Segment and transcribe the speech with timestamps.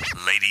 [0.00, 0.41] Later.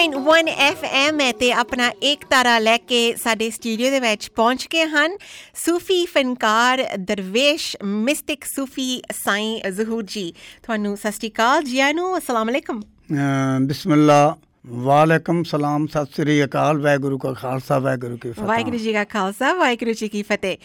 [0.00, 0.48] 96.1
[0.80, 5.16] FM ਹੈ ਤੇ ਆਪਣਾ ਇੱਕ ਤਾਰਾ ਲੈ ਕੇ ਸਾਡੇ ਸਟੂਡੀਓ ਦੇ ਵਿੱਚ ਪਹੁੰਚ ਗਏ ਹਨ।
[5.54, 12.18] ਸੂਫੀ ਫਨਕਾਰ ਦਰਵੇਸ਼ ਮਿਸਟਿਕ ਸੂਫੀ ਸਾਈਂ ਜ਼ਹੂਰ ਜੀ। ਤੁਹਾਨੂੰ ਸਤਿ ਸ਼੍ਰੀ ਅਕਾਲ ਜੀ ਆਇਆਂ ਨੂੰ,
[12.18, 18.44] ਅਸਲਾਮ ਅਲੈਕਮ। ਅਹ ਬਿਸਮਿਲ੍ਲਾ ਵਾਲੇਕਮ ਸਲਾਮ ਸਤਿ ਸ੍ਰੀ ਅਕਾਲ ਵਾਹਿਗੁਰੂ ਕਾ ਖਾਲਸਾ ਵਾਹਿਗੁਰੂ ਕੀ ਫਤਿਹ।
[18.44, 20.56] ਵਾਹਿਗੁਰੂ ਜੀ ਕਾ ਖਾਲਸਾ ਵਾਹਿਗੁਰੂ ਜੀ ਕੀ ਫਤਿਹ।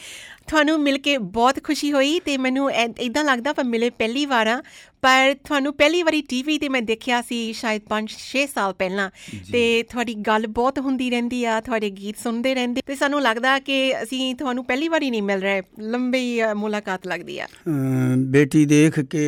[0.47, 4.61] ਤੁਹਾਨੂੰ ਮਿਲ ਕੇ ਬਹੁਤ ਖੁਸ਼ੀ ਹੋਈ ਤੇ ਮੈਨੂੰ ਇਦਾਂ ਲੱਗਦਾ ਪਰ ਮਿਲੇ ਪਹਿਲੀ ਵਾਰਾਂ
[5.01, 9.09] ਪਰ ਤੁਹਾਨੂੰ ਪਹਿਲੀ ਵਾਰੀ ਟੀਵੀ ਤੇ ਮੈਂ ਦੇਖਿਆ ਸੀ ਸ਼ਾਇਦ 5-6 ਸਾਲ ਪਹਿਲਾਂ।
[9.51, 13.77] ਤੇ ਤੁਹਾਡੀ ਗੱਲ ਬਹੁਤ ਹੁੰਦੀ ਰਹਿੰਦੀ ਆ ਤੁਹਾਡੇ ਗੀਤ ਸੁਣਦੇ ਰਹਿੰਦੇ। ਤੇ ਸਾਨੂੰ ਲੱਗਦਾ ਕਿ
[14.03, 16.25] ਅਸੀਂ ਤੁਹਾਨੂੰ ਪਹਿਲੀ ਵਾਰੀ ਨਹੀਂ ਮਿਲ ਰਹੇ ਲੰਬੀ
[16.55, 17.47] ਮੁਲਾਕਾਤ ਲੱਗਦੀ ਆ।
[18.35, 19.23] ਬੇਟੀ ਦੇਖ ਕੇ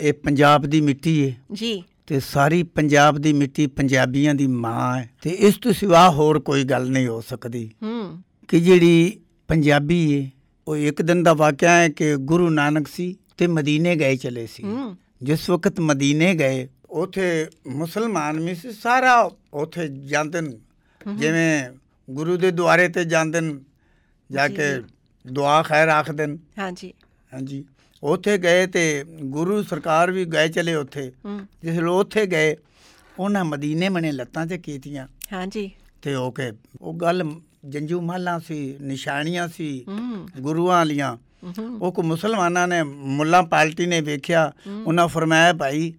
[0.00, 5.10] ਇਹ ਪੰਜਾਬ ਦੀ ਮਿੱਟੀ ਏ। ਜੀ। ਤੇ ਸਾਰੀ ਪੰਜਾਬ ਦੀ ਮਿੱਟੀ ਪੰਜਾਬੀਆਂ ਦੀ ਮਾਂ ਹੈ
[5.22, 10.30] ਤੇ ਇਸ ਤੋਂ ਸਿਵਾ ਹੋਰ ਕੋਈ ਗੱਲ ਨਹੀਂ ਹੋ ਸਕਦੀ। ਹੂੰ। ਕਿ ਜਿਹੜੀ ਪੰਜਾਬੀ ਏ
[10.68, 14.62] ਉਹ ਇੱਕ ਦਿਨ ਦਾ ਵਾਕਿਆ ਹੈ ਕਿ ਗੁਰੂ ਨਾਨਕ ਸੀ ਤੇ ਮਦੀਨੇ ਗਏ ਚਲੇ ਸੀ।
[14.62, 20.58] ਹੂੰ। ਜਿਸ ਵਕਤ ਮਦੀਨੇ ਗਏ ਉਥੇ ਮੁਸਲਮਾਨ ਵੀ ਸੀ ਸਾਰਾ ਉਥੇ ਜਾਂਦੇ ਨੇ।
[21.16, 21.64] ਜਿਵੇਂ
[22.10, 23.54] ਗੁਰੂ ਦੇ ਦੁਆਰੇ ਤੇ ਜਾਂਦੇ ਨੇ
[24.32, 24.82] ਜਾ। ਕੇ।
[25.32, 26.94] ਦੁਆ ਖੈਰ ਆਖਦੇ ਨੇ। ਹਾਂਜੀ।
[27.34, 27.64] ਹਾਂਜੀ।
[28.02, 31.12] ਉਥੇ ਗਏ ਤੇ ਗੁਰੂ ਸਰਕਾਰ ਵੀ ਗਏ ਚਲੇ ਉਥੇ।
[31.62, 32.56] ਜਿਸ ਵੇਲੇ ਉਥੇ ਗਏ
[33.18, 35.70] ਉਹਨਾਂ ਮਦੀਨੇ ਮਨੇ ਲੱਤਾਂ ਤੇ ਕੀਤੀਆਂ। ਹਾਂਜੀ।
[36.02, 36.50] ਤੇ ਉਹ ਕੇ
[36.80, 37.22] ਉਹ ਗੱਲ
[37.64, 39.84] ਜੰਜੂ ਮਾਲਾਂ ਸੀ ਨਿਸ਼ਾਨੀਆਂ ਸੀ
[40.40, 41.16] ਗੁਰੂਆਂ ਵਾਲੀਆਂ।
[41.80, 44.52] ਉਹ ਕੋ ਮੁਸਲਮਾਨਾਂ ਨੇ ਮੁੱਲਾ ਪਾਲਟੀ ਨੇ ਵੇਖਿਆ
[44.86, 45.92] ਉਹਨਾਂ ਫਰਮਾਇਆ ਭਾਈ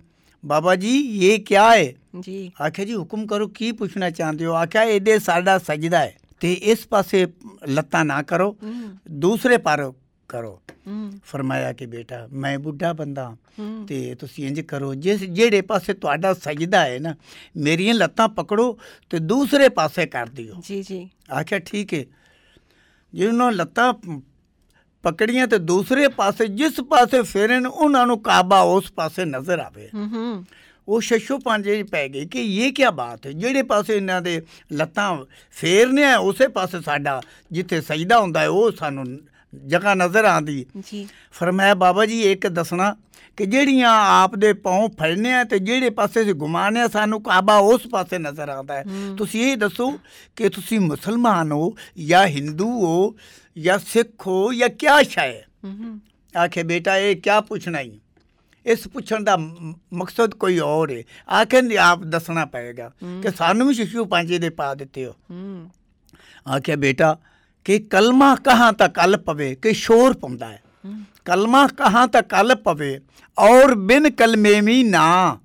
[0.44, 4.54] ਬਾਬਾ ਜੀ ਇਹ ਕਿਆ ਹੈ ਜੀ। ਆਖਿਆ ਜੀ ਹੁਕਮ ਕਰੋ ਕੀ ਪੁੱਛਣਾ ਚਾਹੁੰਦੇ ਹੋ?
[4.54, 7.28] ਆਖਿਆ ਇਹਦੇ ਸਾਡਾ ਸਜਦਾ ਹੈ ਤੇ ਇਸ ਪਾਸੇ
[7.68, 8.58] ਲੱਤਾਂ ਨਾ ਕਰੋ।
[9.12, 9.92] ਦੂਸਰੇ ਪਰ
[10.30, 10.62] ਕਰੋ।
[11.26, 13.36] ਫਰਮਾਇਆ ਕਿ ਬੇਟਾ ਮੈਂ ਬੁੱਢਾ ਬੰਦਾ
[13.88, 17.16] ਤੇ ਤੁਸੀਂ ਇੰਜ ਕਰੋ। ਜਿਸ ਜਿਹੜੇ ਪਾਸੇ ਤੁਹਾਡਾ ਸਜਦਾ ਹੈ ਨਾ
[17.58, 18.78] ਮੇਰੀਆਂ ਲੱਤਾਂ ਪਕੜੋ
[19.10, 22.06] ਤੇ ਦੂਸਰੇ ਪਾਸੇ ਕਰ ਦਿਓ। ਜੀ ਜੀ। ਆਖਿਆ ਠੀਕ ਹੈ
[23.14, 23.94] ਜਿਹਨਾਂ ਲੱਤਾਂ
[25.04, 30.08] ਪਕੜੀਆਂ ਤੇ ਦੂਸਰੇ ਪਾਸੇ ਜਿਸ ਪਾਸੇ ਫੇਰਨ ਉਹਨਾਂ ਨੂੰ ਕਾਬਾ ਉਸ ਪਾਸੇ ਨਜ਼ਰ ਆਵੇ। ਹੂੰ
[30.10, 30.46] ਹੂੰ।
[30.88, 33.32] ਉਹ ਸ਼ਸ਼ੋ ਪਾਂਜੇ ਪੈ ਗਈ ਕਿ ਇਹ ਕੀ ਬਾਤ ਹੈ?
[33.32, 35.18] ਜਿਹੜੇ ਪਾਸੇ ਇਹਨਾਂ ਦੇ ਲੱਤਾਂ
[35.52, 37.22] ਫੇਰਨੇ ਆ ਉਸੇ ਪਾਸੇ ਸਾਡਾ
[37.52, 39.06] ਜਿੱਥੇ ਸਜਦਾ ਹੁੰਦਾ ਹੈ ਉਹ ਸਾਨੂੰ
[39.68, 42.96] ਜਗ੍ਹਾ ਨਜ਼ਰ ਆਂਦੀ। ਜੀ। ਫਰਮਾਇਆ ਬਾਬਾ ਜੀ ਇੱਕ ਦੱਸਣਾ
[43.38, 43.90] ਕਿ ਜਿਹੜੀਆਂ
[44.24, 48.18] ਆਪ ਦੇ ਪਾਉ ਫੜਨੇ ਆ ਤੇ ਜਿਹੜੇ ਪਾਸੇ ਸੇ ਘੁਮਾਣੇ ਆ ਸਾਨੂੰ ਕਾਬਾ ਉਸ ਪਾਸੇ
[48.18, 48.84] ਨਜ਼ਰ ਆਉਂਦਾ ਹੈ।
[49.18, 50.00] ਤੁਸੀਂ ਇਹ ਦੱਸੋ
[50.36, 51.76] ਕਿ ਤੁਸੀਂ ਮੁਸਲਮਾਨ ਹੋ
[52.08, 53.16] ਜਾਂ ਹਿੰਦੂ ਹੋ
[53.62, 55.32] ਜਾਂ ਸਿੱਖ ਹੋ ਜਾਂ ਕਿਆ ਸ਼ੈ
[55.64, 55.78] ਹੂੰ?
[55.78, 56.00] ਹੂੰ
[56.44, 58.00] ਆਖੇ ਬੇਟਾ ਇਹ ਕਿਆ ਪੁੱਛਣਾ ਹੀ
[58.66, 59.38] ਇਸ ਪੁੱਛਣ ਦਾ
[59.94, 61.04] ਮਕਸਦ ਕੋਈ ਹੋਰ ਹੈ
[61.42, 62.92] ਆਖੇ ਨਹੀਂ ਆਪ ਦੱਸਣਾ ਪਏਗਾ
[63.24, 65.70] ਕਿ ਸਾਨੂੰ ਵੀ ਸ਼ਿਸ਼ੂ ਪਾਂਜੇ ਦੇ ਪਾ ਦਿੱਤੇ ਹੋ। ਹੂੰ।
[66.56, 67.18] ਆਖਿਆ ਬੇਟਾ
[67.70, 70.62] ਕਿ ਕਲਮਾ ਕਹਾਂ ਤਾਂ ਕੱਲ ਪਵੇ ਕਿ ਸ਼ੋਰ ਪਾਉਂਦਾ ਹੈ।
[71.26, 73.02] ਕਲਮਾ ਕਹਾਂ ਤਾਂ ਕੱਲ ਪਵੇ
[73.40, 75.38] ਔਰ ਬਿਨ ਕਲਮੇ ਵੀ ਨਾ।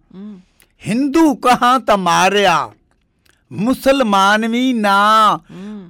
[0.87, 2.73] ਹਿੰਦੂ ਕਹਾਂ ਤਾਂ ਮਾਰਿਆ
[3.53, 5.39] ਮੁਸਲਮਾਨ ਵੀ ਨਾ।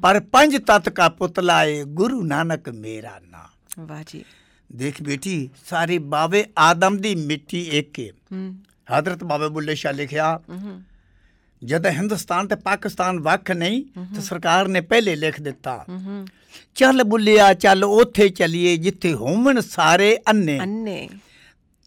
[0.03, 3.43] ਪਰ ਪੰਜ ਤਤ ਕਾ ਪੁਤਲਾ ਏ ਗੁਰੂ ਨਾਨਕ ਮੇਰਾ ਨਾ।
[3.81, 4.25] ਵਾਹ ਜੀ।
[4.73, 8.59] ਦੇਖ ਬੇਟੀ ਸਾਰੇ ਬਾਵੇ ਆਦਮ ਦੀ ਮਿੱਟੀ ਇੱਕ ਹੈ ਹੂੰ।
[8.99, 10.41] ਹਜ਼ਰਤ ਬਾਬੇ ਬੁੱਲੇ ਸ਼ਾਹ ਲਿਖਿਆ
[11.65, 13.83] ਜਦ ਹਿੰਦੁਸਤਾਨ ਤੇ ਪਾਕਿਸਤਾਨ ਵੱਖ ਨਹੀਂ
[14.15, 15.85] ਤੇ ਸਰਕਾਰ ਨੇ ਪਹਿਲੇ ਲਿਖ ਦਿੱਤਾ।
[16.75, 21.09] ਚੱਲ ਬੁੱਲਿਆ ਚੱਲ ਉੱਥੇ ਚਲੀਏ ਜਿੱਥੇ ਹੋਵਣ ਸਾਰੇ ਅੰਨੇ। ਅੰਨੇ।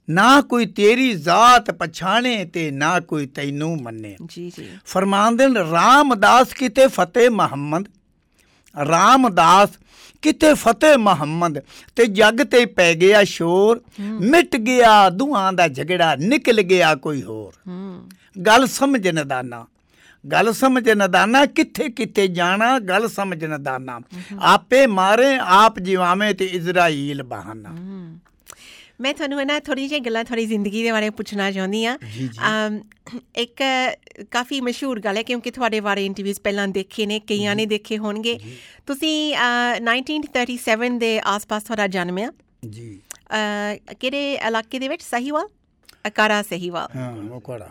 [0.10, 6.54] ਨਾ ਕੋਈ ਤੇਰੀ ਜ਼ਾਤ ਪਛਾਣੇ ਤੇ ਨਾ ਕੋਈ ਤੈਨੂੰ ਮੰਨੇ। ਜੀ ਜੀ। ਫਰਮਾਨਦੇ ਨੇ ਰਾਮਦਾਸ
[6.54, 7.86] ਕਿਤੇ ਫਤਿਹ ਮੁਹੰਮਦ?
[8.88, 9.70] ਰਾਮਦਾਸ
[10.22, 11.60] ਕਿਤੇ ਫਤਿਹ ਮੁਹੰਮਦ?
[11.96, 17.70] ਤੇ ਜੱਗ ਤੇ ਪੈ ਗਿਆ ਸ਼ੋਰ। ਮਿਟ ਗਿਆ ਦੁਆਂ ਦਾ ਝਗੜਾ ਨਿਕਲ ਗਿਆ ਕੋਈ ਹੋਰ।
[18.45, 19.66] ਗੱਲ ਸਮਝ ਨਦਾਨਾ
[20.31, 24.00] ਗੱਲ ਸਮਝ ਨਦਾਨਾ ਕਿੱਥੇ ਕਿੱਥੇ ਜਾਣਾ ਗੱਲ ਸਮਝ ਨਦਾਨਾ
[24.39, 27.69] ਆਪੇ ਮਾਰੇ ਆਪ ਜਿਵਾਵੇਂ ਤੇ ਇਜ਼ਰਾਈਲ ਬਹਾਨਾ।
[29.01, 31.98] ਮੈਂ ਤੁਹਾਨੂੰ ਨਾ ਥੋੜੀ ਜਿਹੀ ਗੱਲਾਂ ਤੁਹਾਡੀ ਜ਼ਿੰਦਗੀ ਦੇ ਬਾਰੇ ਪੁੱਛਣਾ ਚਾਹੁੰਦੀ ਆ
[33.36, 33.63] ਇੱਕ
[34.31, 38.40] ਕਾਫੀ ਮਸ਼ਹੂਰ ਗੱਲ ਹੈ ਕਿਉਂਕਿ ਤੁਹਾਡੇ ਬਾਰੇ ਇੰਟਰਵਿਊਜ਼ ਪਹਿਲਾਂ ਦੇਖੇ ਨੇ ਕਈਆਂ ਨੇ ਦੇਖੇ ਹੋਣਗੇ।
[38.88, 42.31] ਤੁਸੀਂ ਅ, 1937 ਦੇ ਆਸ-ਪਾਸ ਤੁਹਾਡਾ ਜਨਮ ਆ।
[42.69, 43.00] ਜੀ।
[44.00, 45.04] ਕਿਹੜੇ ਇਲਾਕੇ ਦੇ ਵਿੱਚ?
[45.04, 45.48] ਸਹੀਵਾਲ?
[46.07, 47.69] ਅਕਾਰਾ ਸਹੀਵਾਲ। ਹਾਂ ਉਹ ਕੋੜਾ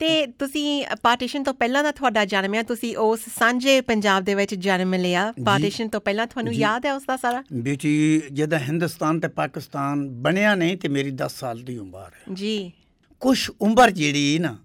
[0.00, 4.54] ਤੇ ਤੁਸੀਂ ਪਾਰਟੀਸ਼ਨ ਤੋਂ ਪਹਿਲਾਂ ਦਾ ਤੁਹਾਡਾ ਜਨਮ ਆ ਤੁਸੀਂ ਉਸ ਸਾਂਝੇ ਪੰਜਾਬ ਦੇ ਵਿੱਚ
[4.54, 9.28] ਜਨਮ ਲਿਆ। ਪਾਰਟੀਸ਼ਨ ਤੋਂ ਪਹਿਲਾਂ ਤੁਹਾਨੂੰ ਯਾਦ ਹੈ ਉਸ ਦਾ ਸਾਰਾ ਬੇਟੀ ਜਦੋਂ ਹਿੰਦੁਸਤਾਨ ਤੇ
[9.28, 12.72] ਪਾਕਿਸਤਾਨ ਬਣਿਆ ਨਹੀਂ ਤੇ ਮੇਰੀ 10 ਸਾਲ ਦੀ ਉਮਰ ਹੈ। ਜੀ।
[13.20, 14.58] ਕੁਛ ਉਮਰ ਜਿਹੜੀ ਨਾ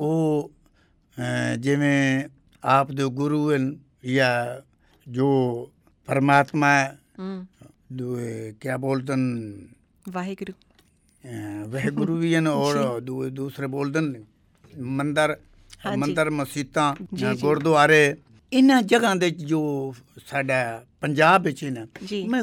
[0.00, 0.50] ਉਹ
[1.58, 2.24] ਜਿਵੇਂ
[2.64, 3.78] ਆਪ ਦੇ ਗੁਰੂ ਹਨ
[4.12, 4.62] ਜਾਂ
[5.10, 5.32] ਜੋ
[6.06, 6.84] ਪਰਮਾਤਮਾ
[7.18, 7.46] ਹੂੰ
[7.92, 9.58] ਦੂਏ ਕੀ ਬੋਲਦੇ ਹਨ?
[10.08, 10.52] ਵਾਹਿਗੁਰੂ।
[11.24, 13.00] ਅਹ, ਵਹ ਗੁਰੂ ਵੀ ਹਨ ਔਰ
[13.30, 14.24] ਦੂਸਰੇ ਬੋਲਦੇ ਹਨ
[14.78, 15.36] ਮੰਦਰ।
[15.96, 16.94] ਮੰਦਰ ਮਸਜਿਦਾਂ।
[17.34, 18.16] ਗੁਰਦੁਆਰੇ
[18.52, 19.94] ਇਹਨਾਂ ਜਗ੍ਹਾ ਦੇ ਜੋ
[20.26, 21.86] ਸਾਡਾ ਪੰਜਾਬ ਵਿੱਚ ਨਾ।
[22.28, 22.42] ਮੈਂ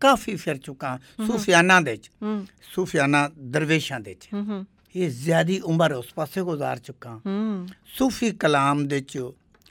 [0.00, 6.42] ਕਾਫੀ ਫਿਰ ਚੁੱਕਾ ਸੂਫਿਆਨਾ ਦੇ ਹੂੰ। ਸੂਫਿਆਨਾ ਦਰਵੇਸ਼ਾਂ ਦੇ ਹੂੰ ਇਹ ਜ਼ਿਆਦੀ ਉਮਰ ਉਸ ਪਾਸੇ
[6.42, 7.20] ਗੁਜ਼ਾਰ ਚੁੱਕਾ
[7.98, 9.18] ਸੂਫੀ ਕਲਾਮ ਦੇ ਚ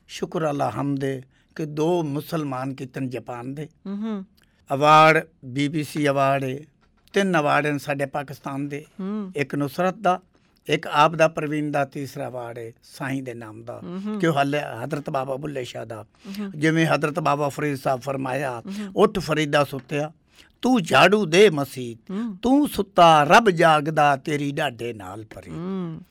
[0.07, 1.21] ਸ਼ੁਕਰ ਅੱਲਾ ਹਮਦੇ
[1.55, 3.67] ਕਿ ਦੋ ਮੁਸਲਮਾਨ ਕੀਤਨ ਜਾਪਾਨ ਦੇ।
[4.73, 6.45] ਅਵਾਰਡ ਬੀਬੀਸੀ ਅਵਾਰਡ
[7.13, 8.85] ਤਿੰਨ ਅਵਾਰਡ ਹਨ ਸਾਡੇ ਪਾਕਿਸਤਾਨ ਦੇ।
[9.35, 10.21] ਇੱਕ ਨੁਸਰਤ ਦਾ
[10.67, 13.79] ਇੱਕ ਆਪ ਦਾ ਪ੍ਰਵੀਨ ਦਾ ਤੀਸਰਾ ਅਵਾਰਡ ਹੈ ਸਾਈਂ ਦੇ ਨਾਮ ਦਾ।
[14.21, 16.05] ਕਿ ਉਹ ਹਲੇ ਹਜ਼ਰਤ ਬਾਬਾ ਬੁੱਲੇ ਸ਼ਾਹ ਦਾ।
[16.55, 18.61] ਜਿਵੇਂ ਹਜ਼ਰਤ ਬਾਬਾ ਫਰੀਦ ਸਾਹਿਬ ਫਰਮਾਇਆ
[18.95, 20.11] ਉੱਠ ਫਰੀਦਾ ਸੁੱਤਿਆ
[20.61, 22.11] ਤੂੰ ਝਾੜੂ ਦੇ ਮਸੀਤ
[22.41, 26.01] ਤੂੰ ਸੁੱਤਾ ਰੱਬ ਜਾਗਦਾ ਤੇਰੀ ਢਾਡੇ ਨਾਲ ਹੂੰ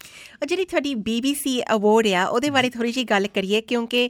[0.42, 4.08] ਉਹ ਜਿਹੜੀ ਤੁਹਾਡੀ BBC ਅਵਾਰਡ ਆ ਉਹਦੇ ਬਾਰੇ ਥੋੜੀ ਜਿਹੀ ਗੱਲ ਕਰੀਏ ਕਿਉਂਕਿ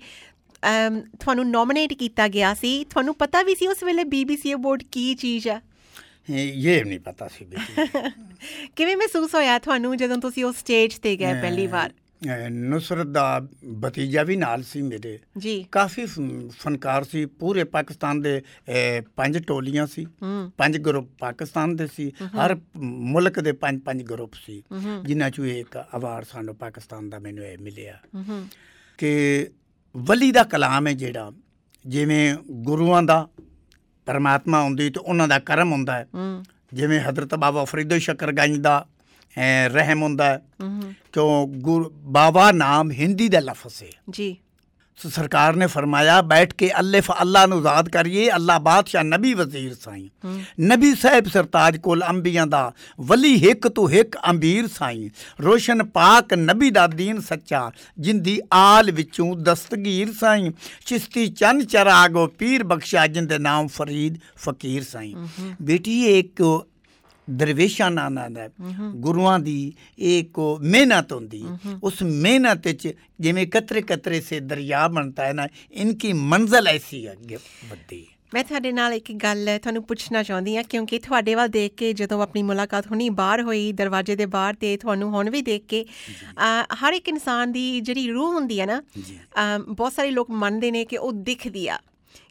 [1.20, 5.48] ਤੁਹਾਨੂੰ ਨੋਮੀਨੇਟ ਕੀਤਾ ਗਿਆ ਸੀ। ਤੁਹਾਨੂੰ ਪਤਾ ਵੀ ਸੀ ਉਸ ਵੇਲੇ BBC ਅਵਾਰਡ ਕੀ ਚੀਜ਼
[5.48, 5.60] ਆ?
[6.30, 8.00] ਇਹ ਨਹੀਂ ਪਤਾ ਸੀ ਬੇਟੀ
[8.76, 11.90] ਕਿਵੇਂ ਮਹਿਸੂਸ ਹੋਇਆ ਤੁਹਾਨੂੰ ਜਦੋਂ ਤੁਸੀਂ ਉਸ ਸਟੇਜ ਤੇ ਗਏ ਪਹਿਲੀ ਵਾਰ?
[12.50, 13.48] ਨੁਸਰਤ ਦਾ
[13.84, 16.06] ਭਤੀਜਾ ਵੀ ਨਾਲ ਸੀ ਮੇਰੇ। ਜੀ। ਕਾਫੀ
[16.48, 18.42] ਫਨਕਾਰ ਸੀ। ਪੂਰੇ ਪਾਕਿਸਤਾਨ ਦੇ
[19.16, 20.06] ਪੰਜ ਟੋਲੀਆਂ ਸੀ।
[20.56, 24.62] ਪੰਜ ਗਰੁੱਪ ਪਾਕਿਸਤਾਨ ਦੇ ਸੀ। ਹਰ ਮੁਲਕ ਦੇ ਪੰਜ ਪੰਜ ਗਰੁੱਪ ਸੀ।
[25.04, 27.98] ਜਿਨ੍ਹਾਂ ਚੋਂ ਇੱਕ ਅਵਾਰਡ ਸਾਨੂੰ ਪਾਕਿਸਤਾਨ ਦਾ ਮੈਨੂੰ ਇਹ ਮਿਲਿਆ।
[28.98, 29.46] ਕਿ
[29.96, 31.32] ਵਲੀ ਦਾ ਕਲਾਮ ਹੈ ਜਿਹੜਾ
[31.86, 33.28] ਜਿਵੇਂ ਗੁਰੂਆਂ ਦਾ
[34.08, 36.06] ਪਰਮਾਤਮਾ ਹੁੰਦੀ ਤੇ ਉਹਨਾਂ ਦਾ ਕਰਮ ਹੁੰਦਾ ਹੈ।
[36.74, 38.86] ਜਿਵੇਂ ਹਜ਼ਰਤ ਬਾਬਾ ਫਰੀਦੋ ਸ਼ਕਰਗੰਜ ਦਾ
[39.66, 40.42] ਰਹਿਮ ਹੁੰਦਾ ਹੈ।
[41.12, 44.36] ਕਿਉਂ ਗੁਰ ਬਾਬਾ ਨਾਮ ਹਿੰਦੀ ਦਾ ਲਫ਼ਜ਼ ਹੈ। ਜੀ।
[45.02, 49.74] ਸੋ ਸਰਕਾਰ ਨੇ ਫਰਮਾਇਆ ਬੈਠ ਕੇ ਅੱਲਫ ਅੱਲਾ ਨੂੰ ਯਾਦ ਕਰੀਏ ਅੱਲਾ ਬਾਦਸ਼ਾਹ ਨਬੀ ਵਜ਼ੀਰ
[49.74, 50.08] ਸਾਈਂ।
[50.60, 55.08] ਨਬੀ ਸਾਹਿਬ ਸਰਤਾਜ ਕੋਲ ਅੰਬੀਆਂ ਦਾ ਵਲੀ ਹਿੱਕ ਤੂੰ ਹਿੱਕ ਅੰਬੀਰ ਸਾਈਂ।
[55.42, 60.50] ਰੋਸ਼ਨ ਪਾਕ ਨਬੀ ਦਾ ਦੀਨ ਸੱਚਾ ਜਿੰਦੀ ਆਲ ਵਿੱਚੋਂ ਦਸਤਗੀਰ ਸਾਈਂ।
[60.86, 65.14] ਚਿਸ਼ਤੀ ਚੰਨ ਚਰਾਗੋ ਪੀਰ ਬਖਸ਼ਾ ਜਿੰਦੇ ਨਾਮ ਫਰੀਦ ਫਕੀਰ ਸਾਈਂ।
[65.62, 66.42] ਬੇਟੀ ਇੱਕ
[67.30, 68.48] ਦਰਵੇਸ਼ਾਂ ਨਾਨਾ ਦਾ
[68.96, 71.44] ਗੁਰੂਆਂ ਦੀ ਇੱਕ ਮਿਹਨਤ ਹੁੰਦੀ।
[71.82, 77.12] ਉਸ ਮਿਹਨਤ ਵਿੱਚ ਜਿਵੇਂ ਕਤਰੇ ਕਤਰੇ ਸੇ ਦਰਿਆ ਬਣਤਾ ਹੈ ਨਾ ਇਨਕੀ ਮੰਜ਼ਲ ਐਸੀ ਹੈ
[77.12, 77.36] ਅੱਗੇ
[77.70, 81.74] ਵੱਧਦੀ ਹੈ ਮੈਂ ਤੁਹਾਡੇ ਨਾਲ ਇੱਕ ਗੱਲ ਤੁਹਾਨੂੰ ਪੁੱਛਣਾ ਚਾਹੁੰਦੀ ਹਾਂ ਕਿਉਂਕਿ ਤੁਹਾਡੇ ਵੱਲ ਦੇਖ
[81.74, 85.64] ਕੇ ਜਦੋਂ ਆਪਣੀ ਮੁਲਾਕਾਤ ਹੋਣੀ ਬਾਹਰ ਹੋਈ ਦਰਵਾਜ਼ੇ ਦੇ ਬਾਹਰ ਤੇ ਤੁਹਾਨੂੰ ਹੁਣ ਵੀ ਦੇਖ
[85.66, 85.84] ਕੇ
[86.74, 88.82] ਹਰ ਇੱਕ ਇਨਸਾਨ ਦੀ ਜਿਹੜੀ ਰੂਹ ਹੁੰਦੀ ਹੈ ਨਾ
[89.68, 91.78] ਬਹੁਤ ਸਾਰੇ ਲੋਕ ਮੰਨਦੇ ਨੇ ਕਿ ਉਹ ਦਿਖਦੀ ਆ।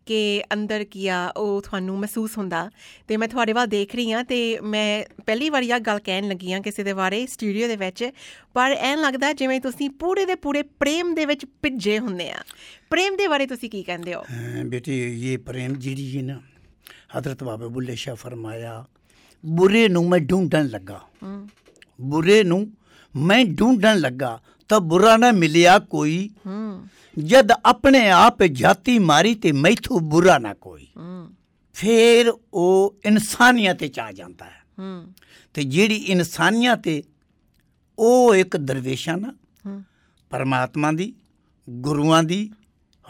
[0.07, 2.69] ਕਿ ਅੰਦਰ ਕੀ ਆ ਉਹ ਤੁਹਾਨੂੰ ਮਹਿਸੂਸ ਹੁੰਦਾ।
[3.07, 6.53] ਤੇ ਮੈਂ ਤੁਹਾਡੇ ਵੱਲ ਦੇਖ ਰਹੀ ਹਾਂ ਤੇ ਮੈਂ ਪਹਿਲੀ ਵਾਰੀ ਆ ਗੱਲ ਕਹਿਣ ਲੱਗੀ
[6.53, 8.03] ਹਾਂ ਕਿਸੇ ਦੇ ਬਾਰੇ ਸਟੂਡੀਓ ਦੇ ਵਿੱਚ।
[8.53, 12.43] ਪਰ ਐਂ ਲੱਗਦਾ ਜਿਵੇਂ ਤੁਸੀਂ ਪੂਰੇ ਦੇ ਪੂਰੇ ਪ੍ਰੇਮ ਦੇ ਵਿੱਚ ਭਿੱਜੇ ਹੁੰਦੇ ਆ।
[12.89, 14.23] ਪ੍ਰੇਮ ਦੇ ਬਾਰੇ ਤੁਸੀਂ ਕੀ ਕਹਿੰਦੇ ਹੋ?
[14.65, 16.39] ਬੇਟੀ ਇਹ ਪ੍ਰੇਮ ਜਿਹੜੀ ਹੈ ਨਾ
[17.17, 18.85] ਹਜ਼ਰਤ ਬਾਬਾ ਬੁੱਲੇ ਸ਼ਾਹ ਫਰਮਾਇਆ
[19.45, 21.01] ਬੁਰੇ ਨੂੰ ਮੈਂ ਢੂੰਡਣ ਲੱਗਾ।
[22.01, 22.67] ਬੁਰੇ ਨੂੰ
[23.15, 26.87] ਮੈਂ ਢੂੰਡਣ ਲੱਗਾ ਤਾਂ ਬੁਰਾ ਨਾ ਮਿਲਿਆ ਕੋਈ। ਹੂੰ।
[27.17, 30.87] ਜਦ ਆਪਣੇ ਆਪ ਜਾਤੀ ਮਾਰੀ ਤੇ ਮੈਥੋਂ ਬੁਰਾ ਨਾ ਕੋਈ।
[31.73, 34.63] ਫੇਰ ਉਹ ਇਨਸਾਨੀਅਤ ਚ ਆ ਜਾਂਦਾ ਹੈ।
[35.53, 37.01] ਤੇ ਜਿਹੜੀ ਇਨਸਾਨੀਅਤ ਹੈ
[37.99, 39.33] ਉਹ ਇੱਕ ਦਰਵੇਸ਼ਾਂ ਨਾ
[40.29, 41.13] ਪਰਮਾਤਮਾ ਦੀ
[41.69, 42.51] ਗੁਰੂਆਂ ਦੀ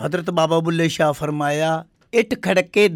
[0.06, 2.90] ਹਜ਼ਰਤ ਬਾਬਾ ਬੁੱਲੇ ਸ਼ਾਹ ਫਰਮਾਇਆ ਇਟ ਖੜਕੇ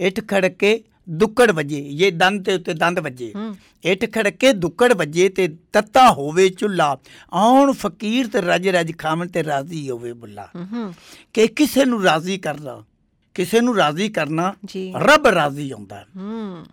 [0.00, 5.27] ਇਟ ਖੜਕੇ ਦੁੱਕੜ ਵਜੇ ਇਹ ਦੰਦ ਤੇ ਉੱਤੇ ਦੰਦ ਵਜੇ ਹੂੰ। ਇਟ ਖੜਕੇ ਦੁੱਕੜ ਵਜੇ
[5.29, 6.95] ਤੇ ਤੱਤਾ ਹੋਵੇ ਚੁੱਲਾ
[7.33, 10.93] ਆਉਣ ਫਕੀਰ ਤੇ ਰਜ ਰਜ ਖਾਵਣ ਤੇ ਰਾਜ਼ੀ ਹੋਵੇ ਬੁੱਲਾ ਹੂੰ
[11.35, 12.81] ਕਿ ਕਿਸੇ ਨੂੰ ਰਾਜ਼ੀ ਕਰਨਾ
[13.35, 16.65] ਕਿਸੇ ਨੂੰ ਰਾਜ਼ੀ ਕਰਨਾ ਜੀ ਰੱਬ ਰਾਜ਼ੀ ਹੁੰਦਾ ਹੈ। ਹੂੰ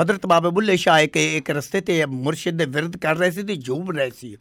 [0.00, 3.56] ਹਜ਼ਰਤ ਬਾਬਾ ਬੁੱਲੇ ਸ਼ਾਹ ਇੱਕ ਇੱਕ ਰਸਤੇ ਤੇ ਮੁਰਸ਼ਿਦ ਦੇ ਵਿਰਦ ਕਰ ਰਹੇ ਸੀ ਤੇ
[3.56, 4.36] ਝੂਮ ਰਹੇ ਸੀ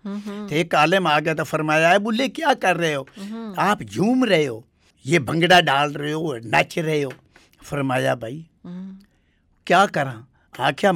[0.50, 3.06] ਤੇ ਇੱਕ ਆਲਮ ਆ ਗਿਆ ਤਾਂ ਫਰਮਾਇਆ ਹੈ ਬੁੱਲੇ ਕੀ ਕਰ ਰਹੇ ਹੋ
[3.63, 4.54] आप झूम रहे हो
[5.06, 7.12] ये भंगड़ा डाल रहे हो नच रहे हो
[7.69, 8.93] فرمایا بھائی ہاں۔
[9.67, 10.13] کیا کرا
[10.59, 10.91] آخیا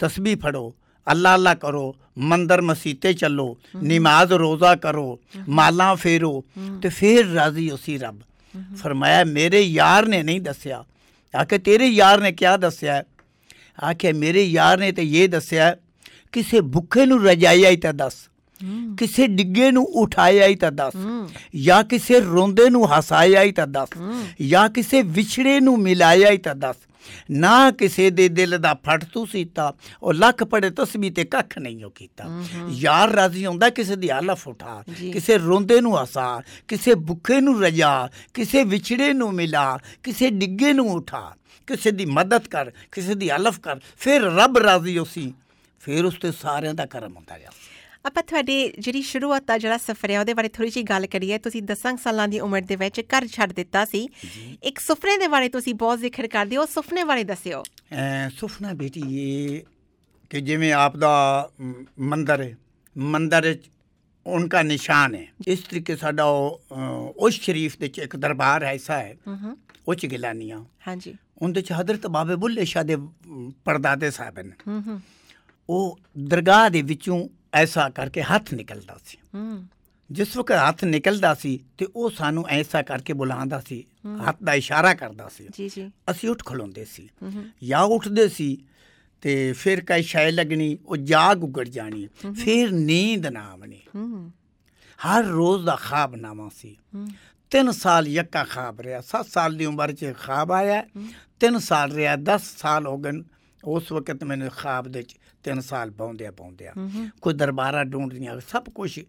[0.00, 0.70] تسبیح پھڑو
[1.06, 1.92] اللہ اللہ کرو
[2.28, 6.32] مندر مسیتے چلو ہاں۔ نماز روزہ کرو ہاں۔ مالا پھیرو
[6.82, 8.16] تو پھر راضی اسی رب۔
[8.76, 10.80] فرمایا میرے یار نے نہیں دسیا۔
[11.34, 13.02] آخر تیرے یار نے کیا دسیا ہے؟
[13.88, 15.72] آخیا میرے یار نے تو یہ دسیا
[16.32, 18.14] کسی بکھے نو رجایا ہی تو دس۔
[18.98, 20.92] ਕਿਸੇ ਡਿੱਗੇ ਨੂੰ ਉਠਾਇਆ ਹੀ ਤਾਂ ਦੱਸ।
[21.56, 23.88] ਜਾਂ ਕਿਸੇ ਰੋਂਦੇ ਨੂੰ ਹਸਾਇਆ ਹੀ ਤਾਂ ਦੱਸ।
[24.48, 26.76] ਜਾਂ ਕਿਸੇ ਵਿਛੜੇ ਨੂੰ ਮਿਲਾਇਆ ਹੀ ਤਾਂ ਦੱਸ।
[27.30, 31.84] ਨਾ ਕਿਸੇ ਦੇ ਦਿਲ ਦਾ ਫਟ ਤੂੰ ਸੀਤਾ। ਉਹ ਲੱਖ ਪੜੇ ਤਸਬੀਹ ਤੇ ਕੱਖ ਨਹੀਂ
[31.84, 37.40] ਉਹ ਕੀਤਾ। ਯਾਰ ਰਾਜ਼ੀ ਹੁੰਦਾ ਕਿਸੇ ਦੀ ਹਾਲਫ ਉਠਾ ਕਿਸੇ ਰੋਂਦੇ ਨੂੰ ਹਸਾ। ਕਿਸੇ ਭੁੱਖੇ
[37.40, 41.34] ਨੂੰ ਰਜਾ। ਕਿਸੇ ਵਿਛੜੇ ਨੂੰ ਮਿਲਾ। ਕਿਸੇ ਡਿੱਗੇ ਨੂੰ ਉਠਾ।
[41.66, 45.34] ਕਿਸੇ ਦੀ ਮਦਦ ਕਰ। ਕਿਸੇ ਦੀ ਹਲਫ ਕਰ। ਫਿਰ ਰੱਬ ਰਾਜ਼ੀ ਉਸੀ
[45.80, 47.48] ਫਿਰ ਉਸ ਤੇ ਸਾਰਿਆਂ ਦਾ ਕਰਮ ਹੁੰਦਾ ਜਾ
[48.06, 51.62] ਆਪਾਂ ਤੁਹਾਡੇ ਜਿਹੜੀ ਸ਼ੁਰੂਆਤ ਦਾ ਜਿਹੜਾ ਸਫ਼ਰ ਹੈ ਉਹਦੇ ਬਾਰੇ ਥੋੜੀ ਜਿਹੀ ਗੱਲ ਕਰੀਏ। ਤੁਸੀਂ
[51.62, 54.08] 10 ਸਾਲਾਂ ਦੀ ਉਮਰ ਦੇ ਵਿੱਚ ਘਰ ਛੱਡ ਦਿੱਤਾ ਸੀ।
[54.62, 57.62] ਇੱਕ ਸੁਪਨੇ ਦੇ ਬਾਰੇ ਤੁਸੀਂ ਬਹੁਤ ਜ਼ਿਕਰ ਕਰਦੇ ਹੋ। ਸੁਪਨੇ ਬਾਰੇ ਦੱਸਿਓ।
[58.36, 59.60] ਸੁਫਨਾ ਬੇਟੀ ਇਹ
[60.30, 61.50] ਕਿ ਜਿਵੇਂ ਆਪ ਦਾ
[61.98, 62.58] ਮੰਦਰ ਹੈ।
[62.98, 63.64] ਮੰਦਰ ਵਿੱਚ
[64.26, 66.76] ਉਨ੍ਹਾਂ ਨਿਸ਼ਾਨ ਹੈ। ਇਸ ਤਰੀਕੇ ਸਾਡਾ ਉਹ, ਅਹ,
[67.16, 69.58] ਉਸ ਸ਼ਰੀਫ ਦੇ ਚ ਇੱਕ ਦਰਬਾਰ ਐਸਾ ਹੈ। ਹੂੰ
[69.88, 72.96] ਉਹ ਚ ਗਿਲਾਨੀਆਂ। ਹਾਂਜੀ। ਉਹਦੇ ਚ ਹਜ਼ਰਤ ਬਾਬੇ ਬੁੱਲੇ ਸ਼ਾਹ ਦੇ
[73.64, 75.00] ਪਰਦਾਦੇ ਸਾਹਿਬ ਨੇ ਹੂੰ ਹੂੰ।
[75.70, 79.68] ਉਹ ਦਰਗਾਹ ਦੇ ਵਿੱਚੋਂ ਐਸਾ ਕਰਕੇ ਹੱਥ ਨਿਕਲਦਾ ਸੀ। ਹੂੰ।
[80.12, 83.84] ਜਿਸ ਵਕਤ ਹੱਥ ਨਿਕਲਦਾ ਸੀ ਤੇ ਉਹ ਸਾਨੂੰ ਐਸਾ ਕਰਕੇ ਬੁਲਾਉਂਦਾ ਸੀ
[84.28, 87.08] ਹੱਥ ਦਾ ਇਸ਼ਾਰਾ ਕਰਦਾ ਸੀ। ਜੀ ਜੀ। ਅਸੀਂ ਉੱਠ ਖਲੋਂਦੇ ਸੀ।
[87.64, 88.64] ਜਾਂ ਉੱਠਦੇ ਸੀ
[89.20, 92.08] ਤੇ ਫਿਰ ਕਈ ਸ਼ੈ ਲੱਗਣੀ ਉਹ ਜਾਗ ਉਗੜ ਜਾਣੀ
[92.44, 94.32] ਫਿਰ ਨੀਂਦ ਨਾ ਆਵਣੀ। ਹੂੰ।
[95.06, 96.76] ਹਰ ਰੋਜ਼ ਦਾ ਖਾਬ ਨਾਮਾ ਸੀ।
[97.50, 100.84] ਤਿੰਨ ਸਾਲ ਯੱਕਾ ਖਾਬ ਰਿਹਾ 7 ਸਾਲ ਦੀ ਉਮਰ 'ਚ ਖਾਬ ਆਇਆ
[101.40, 103.22] ਤਿੰਨ ਸਾਲ ਰਿਹਾ 10 ਸਾਲ ਹੋ ਗਏ
[103.64, 106.72] ਉਸ ਵਕਤ ਮੈਨੂੰ ਖਾਬ ਦੇ 'ਚ ਤਿੰਨ ਸਾਲ ਪਾਉਂਦਿਆ ਪਾਉਂਦਿਆ
[107.22, 109.00] ਕੋਈ ਦਰਬਾਰਾ ਢੂੰਡਦੀਆਂ ਸਭ ਕੁਝ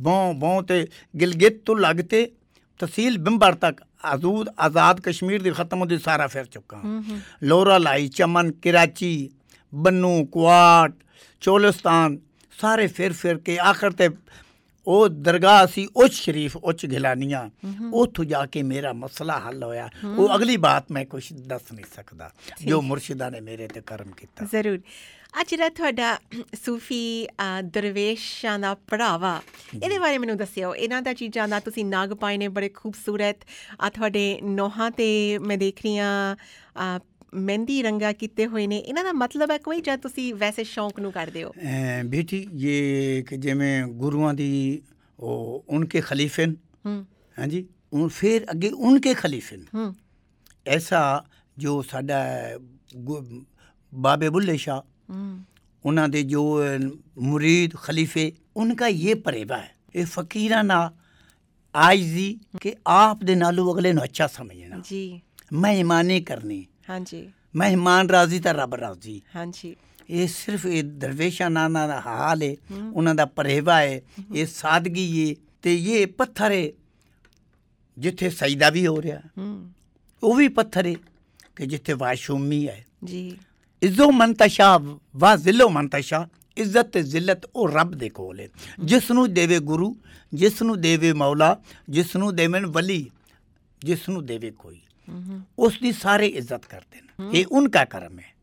[0.00, 0.86] ਬੋਂ ਬੋਂ ਤੇ
[1.20, 2.32] ਗਿਲਗਿਤ ਤੋਂ ਲੱਗਤੇ
[2.78, 6.80] ਤਹਿਸੀਲ ਬਿੰਬਰ ਤੱਕ ਆਜ਼ੂਦ ਆਜ਼ਾਦ ਕਸ਼ਮੀਰ ਦੀ ਖਤਮ ਹੁੰਦੀ ਸਾਰਾ ਫਿਰ ਚੁੱਕਾ।
[7.42, 9.30] ਲੋਰਾ ਲਾਈ ਚਮਨ ਕਰਾਚੀ
[9.74, 10.92] ਬੰਨੂ ਕੁਆਟ
[11.40, 12.18] ਚੋਲਿਸਤਾਨ
[12.60, 14.10] ਸਾਰੇ ਫਿਰ ਫਿਰ ਕੇ ਆਖਰ ਤੇ
[14.86, 17.50] ਉਹ ਦਰਗਾਹ ਸੀ ਉੱਚ ਸ਼ਰੀਫ ਉੱਚ ਗਿਲਾਨੀਆਂ।
[17.92, 22.30] ਉੱਥੋਂ ਜਾ ਕੇ ਮੇਰਾ ਮਸਲਾ ਹੱਲ ਹੋਇਆ। ਉਹ ਅਗਲੀ ਬਾਤ ਮੈਂ ਕੁਝ ਦੱਸ ਨਹੀਂ ਸਕਦਾ
[22.66, 24.80] ਜੋ ਮੁਰਸ਼ਿਦਾ ਨੇ ਮੇਰੇ ਤੇ ਕਰਮ ਕੀਤਾ। ਜ਼ਰੂਰ।
[25.38, 26.18] ਆ ਜਿਹੜਾ ਤੁਹਾਡਾ
[26.64, 27.26] ਸੂਫੀ
[27.64, 29.40] ਦਰਵੇਸ਼ਾਂ ਦਾ ਪੜਾਵਾ
[29.82, 33.44] ਇਹਦੇ ਬਾਰੇ ਮੈਨੂੰ ਦੱਸਿਓ। ਇਹਨਾਂ ਦਾ ਚੀਜ਼ਾਂ ਦਾ ਤੁਸੀਂ ਨਾਗ ਪਾਏ ਨੇ ਬੜੇ ਖੂਬਸੂਰਤ।
[33.80, 35.06] ਆ ਤੁਹਾਡੇ ਨੋਹਾਂ ਤੇ
[35.38, 36.98] ਮੈਂ ਦੇਖ ਰਹੀ ਅ,
[37.34, 41.12] ਮਹਿੰਦੀ ਰੰਗਾ ਕੀਤੇ ਹੋਏ ਨੇ। ਇਹਨਾਂ ਦਾ ਮਤਲਬ ਹੈ ਕੋਈ ਜਾਂ ਤੁਸੀਂ ਵੈਸੇ ਸ਼ੌਂਕ ਨੂੰ
[41.12, 41.52] ਕਰਦੇ ਹੋ?
[42.04, 44.82] ਬੇਟੀ ਇਹ ਕਿ ਜਿਵੇਂ ਗੁਰੂਆਂ ਦੀ
[45.18, 46.54] ਉਹ ਉਨਕੇ ਖਲੀਫੇ ਨੇ
[46.86, 47.04] ਹੂੰ।
[47.38, 49.94] ਹਾਂਜੀ ਉਹ ਫਿਰ ਅੱਗੇ ਉਨਕੇ ਖਲੀਫੇ ਨੇ ਹੂੰ।
[50.66, 51.24] ਐਸਾ
[51.58, 52.24] ਜੋ ਸਾਡਾ
[53.92, 54.80] ਬਾਬੇ ਬੁੱਲੇ ਸ਼ਾਹ
[55.84, 56.60] ਉਹਨਾਂ ਦੇ ਜੋ
[57.18, 60.92] ਮੁਰੀਦ ਖਲੀਫੇ ਉਨਕਾ ਇਹ ਪਰੇਵਾ ਹੈ। ਇਹ ਫਕੀਰਾਂ ਨਾਲ
[61.76, 65.20] ਆਇਜ਼ੀ ਕਿ ਆਪ ਦੇ ਨਾਲੋਂ ਅਗਲੇ ਨੂੰ ਅੱਛਾ ਸਮਝਣਾ। ਜੀ।
[65.52, 69.76] ਮਹਿਮਾਨੀ ਕਰਨੀ। ਹਾਂਜੀ। ਮਹਿਮਾਨ ਰਾਜ਼ੀ ਤਾਂ ਰੱਬ ਰਾਜ਼ੀ। ਹਾਂਜੀ।
[70.10, 72.56] ਇਹ ਸਿਰਫ ਇਹ ਦਰਵੇਸ਼ਾਂ ਨਾਨਾ ਦਾ ਹਾਲ ਹੈ।
[72.92, 74.00] ਉਹਨਾਂ ਦਾ ਪਰੇਵਾ ਹੈ।
[74.34, 76.68] ਇਹ ਸਾਦਗੀ ਹੈ ਤੇ ਇਹ ਪੱਥਰ ਹੈ
[77.98, 79.20] ਜਿੱਥੇ ਸਜਦਾ ਵੀ ਹੋ ਰਿਹਾ।
[80.22, 80.94] ਉਹ ਵੀ ਪੱਥਰ ਹੈ
[81.56, 83.38] ਕਿ ਜਿੱਥੇ ਵਾਸ਼ੂਮੀ ਹੈ। ਜੀ।
[83.82, 84.78] ਇਜ਼ੋ ਮੰਤਸ਼ਾ
[85.16, 88.48] ਵਾ ਜ਼ਿਲੋ ਮੰਤਸ਼ਾ ਇੱਜ਼ਤ ਤੇ ਜ਼ਿਲਤ ਉਹ ਰੱਬ ਦੇ ਕੋਲ ਹੈ
[88.84, 89.96] ਜਿਸ ਨੂੰ ਦੇਵੇ ਗੁਰੂ
[90.34, 91.56] ਜਿਸ ਨੂੰ ਦੇਵੇ ਮੌਲਾ
[91.88, 93.10] ਜਿਸ ਨੂੰ ਦੇਵਨ ਵਲੀ
[93.82, 94.80] ਜਿਸ ਨੂੰ ਦੇਵੇ ਕੋਈ।
[95.58, 98.36] ਉਸ ਦੀ ਸਾਰੇ ਇੱਜ਼ਤ ਕਰਦੇ ਨੇ। ਇਹ ਉਨਕਾ ਕਰਮ ਹੈ।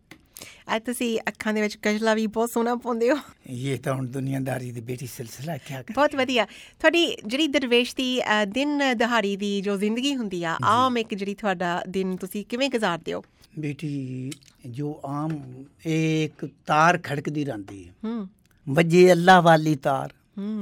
[0.76, 4.72] ਅੱਜ ਤੁਸੀਂ ਅੱਖਾਂ ਦੇ ਵਿੱਚ ਕਜਲਾ ਵੀ ਬਹੁਤ ਸੋਹਣਾ ਪਾਉਂਦੇ ਹੋ। ਇਹ ਤਾਂ ਹੁਣ ਦੁਨੀਆਦਾਰੀ
[4.72, 6.46] ਦੀ ਬੇਟੀ ਸਿਲਸਿਲਾ ਕੀ ਕਰ ਬਹੁਤ ਵਧੀਆ।
[6.80, 11.84] ਤੁਹਾਡੀ ਜਿਹੜੀ ਦਰਵੇਸ਼ ਦੀ ਦਿਨ ਦਿਹਾੜੀ ਦੀ ਜੋ ਜ਼ਿੰਦਗੀ ਹੁੰਦੀ ਆ ਆਮ ਇੱਕ ਜਿਹੜੀ ਤੁਹਾਡਾ
[11.90, 13.24] ਦਿਨ ਤੁਸੀਂ ਕਿਵੇਂ ਗੁਜ਼ਾਰਦੇ ਹੋ?
[13.60, 14.32] ਬੇਟੀ
[14.70, 15.40] ਜੋ ਆਮ
[15.86, 18.28] ਇੱਕ ਤਾਰ ਖੜਕਦੀ ਰਹਿੰਦੀ ਹੈ। ਹੂੰ।
[18.70, 20.14] ਵੱਜੇ ਅੱਲਾ ਵਾਲੀ ਤਾਰ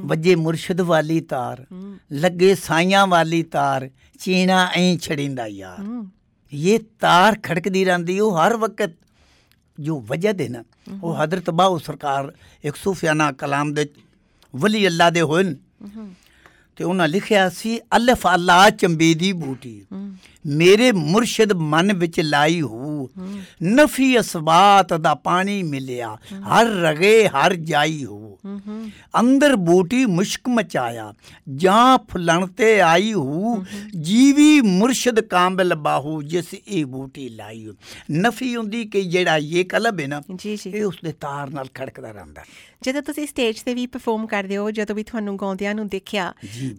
[0.06, 1.66] ਵੱਜੇ ਮੁਰਸ਼ਿਦ ਵਾਲੀ ਤਾਰ
[2.12, 6.08] ਲੱਗੇ ਸਾਈਆਂ ਵਾਲੀ ਤਾਰ ਚੀਣਾ ਐਂ ਛੜਿੰਦਾ ਯਾਰ। ਹੂੰ।
[6.54, 8.92] ਇਹ ਤਾਰ ਖੜਕਦੀ ਰਹਿੰਦੀ ਉਹ ਹਰ ਵਕਤ
[9.80, 10.64] ਜੋ ਵਜ੍ਹਾ ਦੇ ਨਾ
[11.04, 12.34] ਉਹ ਹਜ਼ਰਤ ਬਾਉ ਸਰਕਾਰ
[12.64, 13.90] ਇੱਕ ਸੂਫੀਆਨਾ ਕਲਾਮ ਦੇ
[14.56, 15.56] ਵਲੀ ਅੱਲਾ ਦੇ ਨੇ।
[16.76, 19.86] ਤੇ ਉਹਨਾਂ ਲਿਖਿਆ ਸੀ ਅਲਫ ਅੱਲਾ ਚੰਬੀ ਦੀ ਬੂਟੀ।
[20.46, 23.10] ਮੇਰੇ ਮੁਰਸ਼ਿਦ ਮਨ ਵਿੱਚ ਲਾਈ ਹੋ।
[23.64, 28.40] ਨਫੀ ਅਸਬਾਤ ਦਾ ਪਾਣੀ ਮਿਲਿਆ। ਹਰ ਰਗੇ ਹਰ ਜਾਈ ਹੋ।
[29.20, 31.14] ਅੰਦਰ ਬੂਟੀ ਮੁਸ਼ਕ ਮਚਾਇਆ।
[31.56, 33.66] ਜਾਂ ਫੁੱਲਣ ਤੇ ਆਈ ਹੋ।
[34.02, 37.68] ਜੀਵੀ ਮੁਰਸ਼ਿਦ ਕਾਮਿਲ ਬਾਹੂ ਜਿਸ ਇਹ ਬੂਟੀ ਲਾਈ
[38.12, 40.22] ਨਫੀ ਹੁੰਦੀ ਕਿ ਜਿਹੜਾ ਇਹ ਕਲਬ ਹੈ ਨਾ
[40.68, 42.42] ਇਹ ਉਸ ਦੇ ਤਾਰ ਨਾਲ ਖੜਕਦਾ ਰਹਿੰਦਾ
[42.82, 46.34] ਜਦੋਂ ਤੁਸੀਂ ਸਟੇਜ ਤੇ ਵੀ ਪਰਫਾਰਮ ਕਰਦੇ ਹੋ ਜਦੋਂ ਵੀ ਤੁਹਾਨੂੰ ਗਾਉਂਦਿਆਂ ਨੂੰ ਦੇਖਿਆ।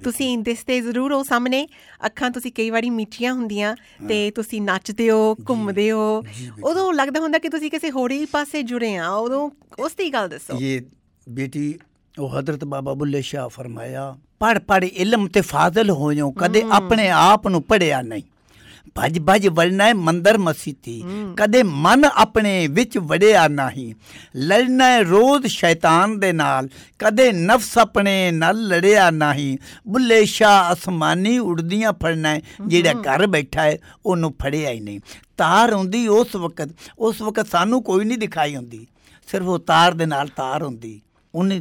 [0.05, 1.69] ਤੁਸੀਂ ਦਿਸਦੇ ਜ਼ਰੂਰ ਹੋ ਸਾਹਮਣੇ।
[2.07, 3.75] ਅੱਖਾਂ ਤੁਸੀਂ ਕਈ ਵਾਰੀ ਮੀਚੀਆਂ ਹੁੰਦੀਆਂ ਦੀਆਂ
[4.09, 6.23] ਤੇ ਤੁਸੀਂ ਨੱਚਦੇ ਹੋ ਘੁੰਮਦੇ ਹੋ।
[6.65, 10.29] ਉਦੋਂ ਲੱਗਦਾ ਹੁੰਦਾ ਕਿ ਤੁਸੀਂ ਕਿਸੇ ਹੋਰ ਹੀ ਪਾਸੇ ਜੁੜੇ ਆ ਉਦੋਂ ਉਸ ਦੀ ਗੱਲ
[10.29, 10.81] ਦੱਸੋ। ਇਹ
[11.29, 11.75] ਬੇਟੀ
[12.19, 17.09] ਉਹ حضرت ਬਾਬਾ ਬੁੱਲੇ ਸ਼ਾਹ ਫਰਮਾਇਆ ਪੜ ਪੜ ਇਲਮ ਤੇ ਫਾਜ਼ਲ ਹੋ ਜਾਓ ਕਦੇ ਆਪਣੇ
[17.09, 18.23] ਆਪ ਨੂੰ ਪੜਿਆ ਨਹੀਂ।
[18.95, 19.49] ਭਜ ਭਜ
[19.81, 21.03] ਹੈ ਮੰਦਰ ਮਸੀਤੀ।
[21.37, 23.95] ਕਦੇ ਮਨ ਆਪਣੇ ਵਿੱਚ ਵੜਿਆ ਨਹੀਂ।
[24.37, 29.57] ਲੜਨਾ ਰੋਜ਼ ਸ਼ੈਤਾਨ ਦੇ ਨਾਲ। ਕਦੇ ਨਫਸ ਆਪਣੇ ਨਾਲ ਲੜਿਆ ਨਹੀਂ।
[29.89, 35.01] ਬੁੱਲੇ ਸ਼ਾਹ ਅਸਮਾਨੀ ਉੜਦੀਆਂ ਫੜਨਾ ਜਿਹੜਾ ਘਰ ਬੈਠਾ ਹੈ ਉਹਨੂੰ ਫੜਿਆ ਹੀ ਨਹੀਂ।
[35.37, 38.87] ਤਾਰ ਹੁੰਦੀ ਉਸ ਵਕਤ। ਉਸ ਵਕਤ ਸਾਨੂੰ ਕੋਈ ਨਹੀਂ ਦਿਖਾਈ ਹੁੰਦੀ।
[39.27, 41.01] ਸਿਰਫ ਉਹ ਤਾਰ ਦੇ ਨਾਲ ਤਾਰ ਹੁੰਦੀ।
[41.35, 41.61] ਉਹਨੇ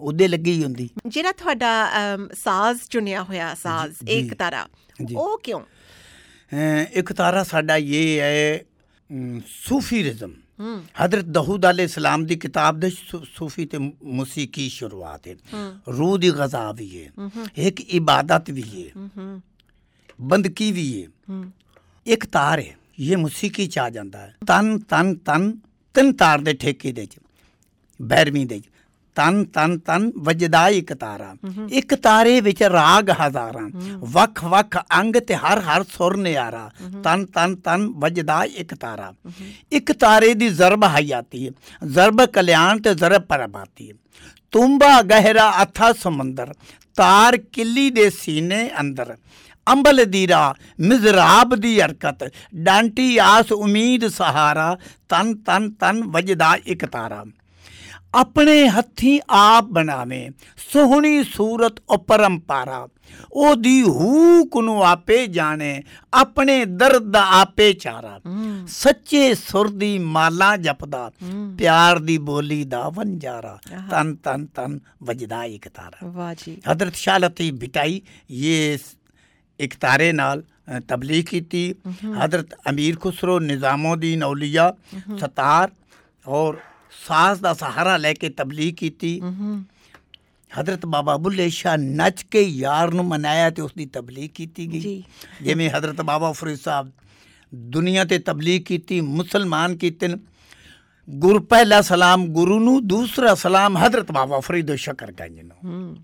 [0.00, 1.90] ਉਹਦੇ ਲੱਗੀ ਹੁੰਦੀ। ਜਿਹੜਾ ਤੁਹਾਡਾ
[2.34, 4.66] ਸਾਜ਼ ਚੁਣਿਆ ਹੋਇਆ ਸਾਜ਼ ਇੱਕ ਤਾਰਾ
[5.04, 5.60] ਜੀ। ਉਹ ਕਿਉਂ?
[6.92, 8.60] ਇੱਕ ਤਾਰਾ ਸਾਡਾ ਇਹ ਹੈ
[9.46, 10.32] ਸੂਫੀਜ਼ਮ
[11.04, 12.90] ਹਜ਼ਰਤ ਦਹੂਦ ਅਲੈਹ ਸਲਾਮ ਦੀ ਕਿਤਾਬ ਦੇ
[13.34, 15.34] ਸੂਫੀ ਤੇ ਮੂਸੀਕੀ ਸ਼ੁਰੂਆਤ ਹੈ।
[15.98, 19.02] ਰੂਹ ਦੀ ਗਜ਼ਾ ਵੀ ਹੈ। ਇੱਕ ਇਬਾਦਤ ਵੀ ਹੈ।
[20.20, 21.42] ਬੰਦਗੀ ਵੀ ਹੈ।
[22.06, 25.58] ਇੱਕ ਤਾਰ ਹੈ। ਇਹ ਮੂਸੀਕੀ ਚ ਆ ਜਾਂਦਾ ਹੈ। ਤਨ ਤਨ ਤਨ
[25.94, 27.16] ਤਿੰਨ ਤਾਰ ਦੇ ਠੇਕੇ ਦੇ ਚ।
[28.02, 28.62] ਬੈਰਵੀਂ ਦੇ ਚ।
[29.14, 31.34] ਤਨ ਤਨ ਤਨ ਵਜਦਾ ਇੱਕ ਤਾਰਾ।
[31.72, 33.68] ਇੱਕ ਤਾਰੇ ਵਿੱਚ ਰਾਗ ਹਜ਼ਾਰਾਂ।
[34.12, 36.70] ਵੱਖ ਵੱਖ ਅੰਗ ਤੇ ਹਰ ਹਰ ਸੁਰ ਨਿਆਰਾ।
[37.04, 39.12] ਤਨ ਤਨ ਤਨ ਵਜਦਾ ਇੱਕ ਤਾਰਾ।
[39.72, 41.52] ਇੱਕ ਤਾਰੇ ਦੀ ਜ਼ਰਬ ਹਯਾਤੀ। ਹੈ
[41.86, 43.94] ਜ਼ਰਬ ਕਲਿਆਣ ਤੇ ਜ਼ਰਬ ਪਰਬਾਤੀ ਹੈ
[44.50, 46.54] ਤੁੰਬਾ ਗਹਿਰਾ ਅਥਾ ਸਮੁੰਦਰ।
[46.96, 49.16] ਤਾਰ ਕਿੱਲੀ ਦੇ ਸੀਨੇ ਅੰਦਰ।
[49.72, 54.76] ਅੰਬਲ ਦੀ ਰਾ ਮਿਜ਼ਰਾਬ ਦੀ ਹਰਕਤ। ਡਾਂਟੀ ਆਸ ਉਮੀਦ ਸਹਾਰਾ।
[55.08, 57.24] ਤਨ ਤਨ ਤਨ ਵਜਦਾ ਇੱਕ ਤਾਰਾ।
[58.14, 60.30] ਆਪਣੇ ਹੱਥੀ ਆਪ ਬਣਾਵੇਂ
[60.72, 62.88] ਸੋਹਣੀ ਸੂਰਤ ਉਪਰੰਪਾਰਾ
[63.32, 65.82] ਉਹਦੀ ਹੂਕ ਨੂੰ ਆਪੇ ਜਾਣੇ
[66.14, 68.20] ਆਪਣੇ ਦਰਦ ਆਪੇ ਚਾਰਾ।
[68.66, 71.10] ਸੱਚੇ ਸੁਰ ਦੀ ਮਾਲਾ ਜਪਦਾ
[71.58, 73.58] ਪਿਆਰ ਦੀ ਬੋਲੀ ਦਾ ਵੰਜਾਰਾ।
[73.90, 78.78] ਤਨ ਤਨ ਤਨ ਵਜਦਾ ਇੱਕ ਤਾਰਾ। ਵਾਹ ਜੀ। ਹਜ਼ਰਤ ਸ਼ਾਹ ਲਤੀਫ ਬਿਟਾਈ ਇਹ
[79.60, 80.42] ਇੱਕ ਤਾਰੇ ਨਾਲ
[80.88, 81.74] ਤਬਲੀਗ ਕੀਤੀ।
[82.24, 84.72] ਹਜ਼ਰਤ ਅਮੀਰ ਖੁਸਰੋ ਨਿਜ਼ਾਮਉਦੀਨ ਔਲੀਆ
[85.20, 85.70] ਸਤਾਰ
[86.26, 86.54] और
[87.08, 89.20] ਸਾਜ਼ ਦਾ ਸਹਾਰਾ ਲੈ ਕੇ ਤਬਲੀਗ ਕੀਤੀ।
[90.60, 95.02] ਹਜ਼ਰਤ ਬਾਬਾ ਬੁੱਲੇ ਸ਼ਾਹ ਨੱਚ ਕੇ ਯਾਰ ਨੂੰ ਮਨਾਇਆ ਤੇ ਉਸ ਦੀ ਤਬਲੀਗ ਕੀਤੀ ਗਈ।
[95.42, 96.90] ਜਿਵੇਂ ਹਜ਼ਰਤ ਬਾਬਾ ਫਰੀਦ ਸਾਹਿਬ
[97.54, 100.08] ਦੁਨੀਆ ਤੇ ਤਬਲੀਗ ਕੀਤੀ ਮੁਸਲਮਾਨ ਕੀਤੇ।
[101.10, 105.96] ਗੁਰੂ ਪਹਿਲਾ ਸਲਾਮ ਗੁਰੂ ਨੂੰ ਦੂਸਰਾ ਸਲਾਮ ਹਜ਼ਰਤ ਬਾਬਾ ਫਰੀਦ ਸ਼ਕਰ ਗੰਜ ਨੂੰ।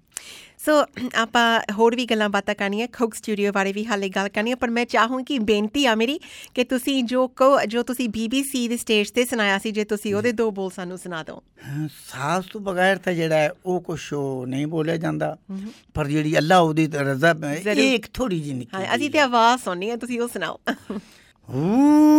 [0.67, 0.73] ਸੋ
[1.15, 4.71] ਆਪਾਂ ਹੋਰ ਵੀ ਗੱਲਾਂ ਬਾਤਾਂ ਕਰਨੀਆਂ ਖੋਕ ਸਟੂਡੀਓ ਬਾਰੇ ਵੀ ਹਾਲੇ ਗੱਲ ਕਰਨੀ ਹੈ ਪਰ
[4.71, 6.21] ਮੈਂ ਚਾਹੂੰਗੀ ਬੇਨਤੀ ਆ ਮੇਰੀ
[6.55, 10.33] ਕਿ ਤੁਸੀਂ ਜੋ ਕਹੋ ਜੋ ਤੁਸੀਂ BBC ਦੇ ਸਟੇਜ ਤੇ ਸੁਣਾਇਆ ਸੀ ਜੇ ਤੁਸੀਂ ਉਹਦੇ
[10.33, 14.47] ਦੋ ਬੋਲ ਸਾਨੂੰ ਸੁਣਾ ਦਿਓ। ਹਾਂ, ਸਾਜ਼ ਤੋਂ ਬਗੈਰ ਤਾਂ ਜਿਹੜਾ ਹੈ ਉਹ ਕੁਛ ਉਹ
[14.47, 15.37] ਨਹੀਂ ਬੋਲਿਆ ਜਾਂਦਾ।
[15.95, 19.63] ਪਰ ਜਿਹੜੀ ਅੱਲਾ ਉਹਦੀ ਰਜ਼ਾ ਹੈ। ਇਹ ਇੱਕ ਥੋੜੀ ਜਿਹੀ ਨਿੱਕੀ ਹਾਂ ਅਸੀਂ ਤੇ ਆਵਾਜ਼
[19.63, 20.59] ਸੁਣਨੀ ਹੈ ਤੁਸੀਂ ਉਹ ਸੁਣਾਓ।
[20.91, 22.10] ਹਾਏ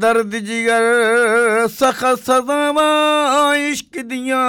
[0.00, 0.82] ਦਰਦ ਜਿਗਰ
[1.68, 4.44] ਸਖ ਸਦਾਵਾਂ ਇਸ਼ਕ ਦੀਆਂ।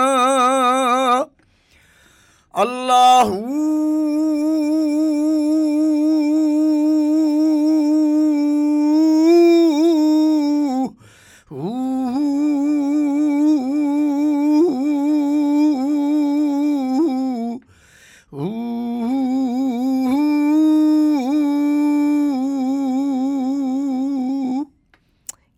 [2.62, 3.42] ਅੱਲਾਹੂ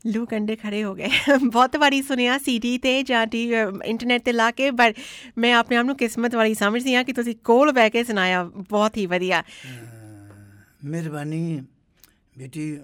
[0.08, 1.10] ਲੂ ਕੰਡੇ ਖੜੇ ਹੋ ਗਏ।
[1.52, 3.52] ਬਹੁਤ ਵਾਰੀ ਸੁਣਿਆ ਸੀਡੀ ਤੇ ਜਾਂ ਟੀ
[3.86, 4.94] ਇੰਟਰਨੈਟ ਤੇ ਲਾ ਕੇ ਪਰ
[5.38, 8.98] ਮੈਂ ਆਪਣੇ ਆਪ ਨੂੰ ਕਿਸਮਤ ਵਾਲੀ ਸਮਝਦੀ ਹਾਂ ਕਿ ਤੁਸੀਂ ਕੋਲ ਬਹਿ ਕੇ ਸੁਣਾਇਆ। ਬਹੁਤ
[8.98, 9.44] ਹੀ ਵਧੀਆ।
[10.86, 11.64] ਮਿਹਰਬਾਨੀ
[12.38, 12.80] ਬੇਟੀ।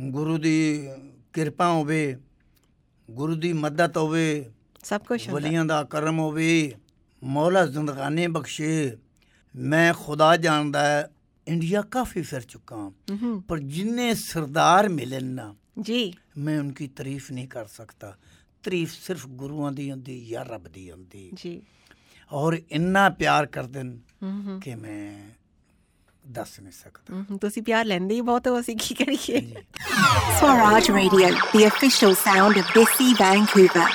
[0.00, 0.88] ਗੁਰੂ ਦੀ
[1.32, 2.16] ਕਿਰਪਾ ਹੋਵੇ
[3.10, 4.50] ਗੁਰੂ ਦੀ ਮਦਦ ਹੋਵੇ
[4.84, 6.72] ਸਭ ਕੁਝ ਵਲੀਆਂ ਦਾ ਕਰਮ ਹੋਵੇ
[7.24, 8.96] ਮੌਲਾ ਜ਼ਿੰਦਗਾਨੀ ਬਖਸ਼ੇ।
[9.56, 11.08] ਮੈਂ ਖੁਦਾ ਜਾਣਦਾ
[11.48, 12.92] ਇੰਡੀਆ ਕਾਫੀ ਫਿਰ ਚੁੱਕਾ।
[13.48, 18.16] ਪਰ ਜਿੰਨੇ ਸਰਦਾਰ ਮਿਲਨ ਨਾ ਜੀ। ਮੈਂ ਉਨकी ਤਾਰੀਫ ਨਹੀਂ ਕਰ ਸਕਦਾ।
[18.62, 21.62] ਤਾਰੀਫ ਸਿਰਫ ਗੁਰੂਆਂ ਦੀ ਹੁੰਦੀ ਜਾਂ ਰੱਬ ਦੀ ਹੁੰਦੀ। ਜੀ।
[22.32, 23.98] ਔਰ ਇੰਨਾ ਪਿਆਰ ਕਰਦੇ ਨੇ
[24.62, 25.30] ਕਿ ਮੈਂ
[26.28, 29.54] ਦੱਸ ਨਹੀਂ ਸਕਦਾ। ਤੁਸੀਂ ਪਿਆਰ ਲੈਂਦੇ ਹੀ ਬਹੁਤ ਹੋ ਅਸੀਂ ਕੀ ਕਰੀਏ?
[30.40, 33.88] Swaraj Radio, the official sound of Bissy Vancouver.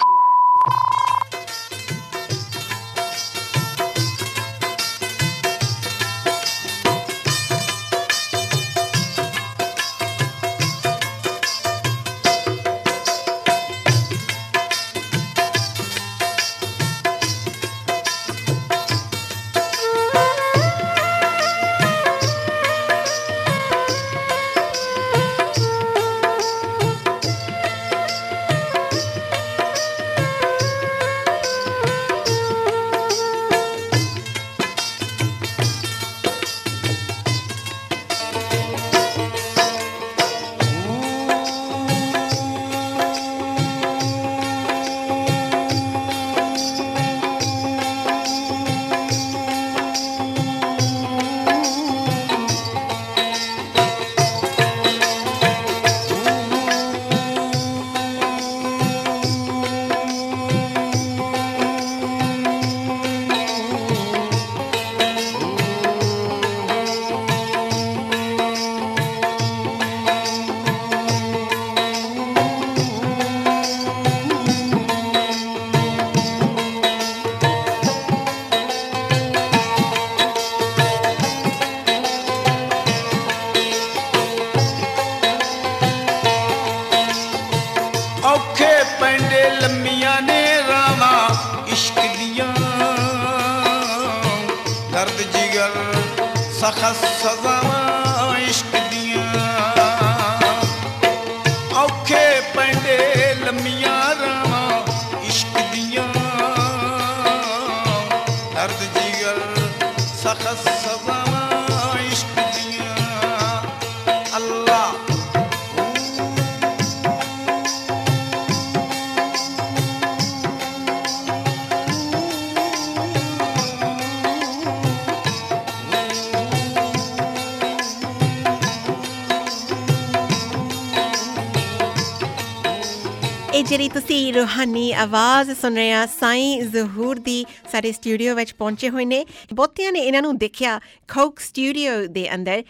[133.62, 138.90] ਇਹ ਜਿਹੜੀ ਤੁਸੀਂ ਰੂਹਾਨੀ ਆਵਾਜ਼ ਸੁਣ ਰਹੇ ਆ ਸਾਈਂ ਜ਼ਹੂਰ ਦੀ ਸਾਡੇ ਸਟੂਡੀਓ ਵਿੱਚ ਪਹੁੰਚੇ
[138.90, 140.80] ਹੋਏ ਨੇ। ਬਹੁਤਿਆਂ ਨੇ ਇਹਨਾਂ ਨੂੰ ਦੇਖਿਆ
[141.14, 142.64] ਕੋਕ ਸਟੂਡੀਓ ਦੇ ਅੰਦਰ।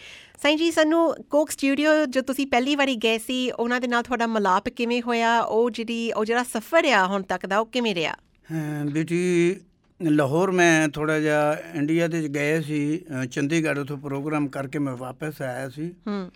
[0.44, 4.28] ਸਾਈਂ ਜੀ ਸਾਨੂੰ ਕੋਕ ਸਟੂਡੀਓ ਜੋ ਤੁਸੀਂ ਪਹਿਲੀ ਵਾਰੀ ਗਏ ਸੀ ਉਹਨਾਂ ਦੇ ਨਾਲ ਤੁਹਾਡਾ
[4.28, 5.40] ਮਲਾਪ ਕਿਵੇਂ ਹੋਇਆ?
[5.42, 8.14] ਉਹ ਜਿਹੜੀ ਉਹ ਜਿਹੜਾ ਸਫ਼ਰ ਆ ਹੁਣ ਤੱਕ ਦਾ ਉਹ ਕਿਵੇਂ ਰਿਹਾ?
[8.52, 9.56] ਹਾਂ, ਬੇਟੀ
[10.02, 12.82] ਲਾਹੌਰ ਮੈਂ ਥੋੜਾ ਜਿਹਾ ਇੰਡੀਆ ਦੇ ਗਏ ਸੀ
[13.32, 16.30] ਚੰਡੀਗੜ੍ਹ ਉਥੋਂ ਪ੍ਰੋਗਰਾਮ ਕਰਕੇ ਮੈਂ ਵਾਪਸ ਆਇਆ ਸੀ। ਹੂੰ।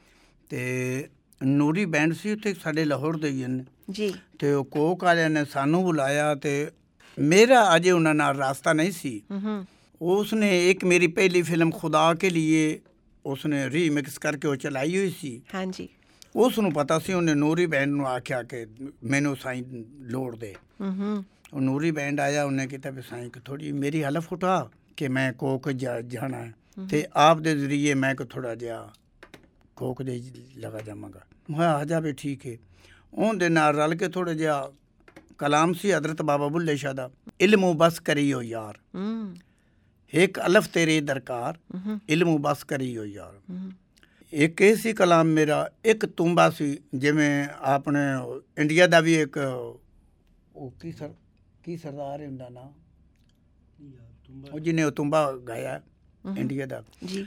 [0.49, 1.07] ਤੇ
[1.43, 5.45] ਨੂਰੀ ਬੈਂਡ ਸੀ ਉੱਥੇ ਸਾਡੇ ਲਾਹੌਰ ਦੇ ਹੀ ਨੇ ਜੀ। ਤੇ ਉਹ ਕੋਕ ਵਾਲਿਆਂ ਨੇ
[5.45, 6.71] ਸਾਨੂੰ ਬੁਲਾਇਆ ਤੇ
[7.19, 9.65] ਮੇਰਾ ਅਜੇ ਉਹਨਾਂ ਨਾਲ ਰਾਸਤਾ ਨਹੀਂ ਸੀ। ਹੂੰ
[10.01, 12.79] ਉਸਨੇ ਇੱਕ ਮੇਰੀ ਪਹਿਲੀ ਫਿਲਮ ਖੁਦਾ ਕੇ ਲਈ
[13.25, 15.89] ਉਸਨੇ ਰੀਮਿਕਸ ਕਰਕੇ ਉਹ ਚਲਾਈ ਹੋਈ ਸੀ। ਹਾਂਜੀ।
[16.35, 18.65] ਉਸ ਨੂੰ ਪਤਾ ਸੀ ਉਹਨੇ ਨੂਰੀ ਬੈਂਡ ਨੂੰ ਆਖਿਆ ਕਿ
[19.03, 19.63] ਮੈਨੂੰ ਸਾਈਂ
[19.99, 24.03] ਲੋੜ ਦੇ। ਹੂੰ ਹੂੰ। ਉਹ ਨੂਰੀ ਬੈਂਡ ਆਇਆ ਉਹਨੇ ਕੀਤਾ ਵੀ ਸਾਈਂ ਕਿ ਥੋੜੀ ਮੇਰੀ
[24.03, 26.51] ਹਲਫ ਉਠਾ ਕਿ ਮੈਂ ਕੋਕ ਜਾਣਾ
[26.89, 28.93] ਤੇ ਆਪ ਦੇ ਜ਼ਰੀਏ ਮੈਂ ਕੋ ਥੋੜਾ ਜਿਹਾ
[29.75, 30.21] ਕੋਕ ਦੇ
[30.57, 32.55] ਲਗਾ ਜਾਵਾਂਗਾ। ਮੈਂ ਆ ਜਾਵੇ ਠੀਕ ਹੈ
[33.13, 34.71] ਉਹਦੇ ਨਾਲ ਰਲ ਕੇ ਥੋੜਾ ਜਿਹਾ
[35.37, 37.09] ਕਲਾਮ ਸੀ ਹਜ਼ਰਤ ਬਾਬਾ ਬੁੱਲੇ ਸ਼ਾਹ ਦਾ।
[37.41, 38.77] ਇਲਮੂ ਬਸ ਕਰੀਓ ਯਾਰ।
[40.13, 41.57] ਇੱਕ ਅਲਫ ਤੇਰੇ ਦਰਕਾਰ
[42.09, 43.39] ਇਲਮੂ ਬਸ ਕਰੀਓ ਯਾਰ।
[44.33, 47.99] ਇੱਕ ਇਹ ਸੀ ਕਲਾਮ ਮੇਰਾ ਇੱਕ ਤੁੰਬਾ ਸੀ ਜਿਵੇਂ ਆਪਣੇ
[48.57, 49.37] ਇੰਡੀਆ ਦਾ ਵੀ ਇੱਕ
[50.55, 51.13] ਉਹ ਕੀ ਸਰ
[51.63, 52.71] ਕੀ ਸਰਦਾਰ ਹੈ ਹੁੰਦਾ ਨਾ?
[54.53, 55.81] ਉਹ ਜਿਹਨੇ ਉਹ ਤੁੰਬਾ ਗਾਇਆ
[56.37, 57.25] ਇੰਡੀਆ ਦਾ। ਜੀ।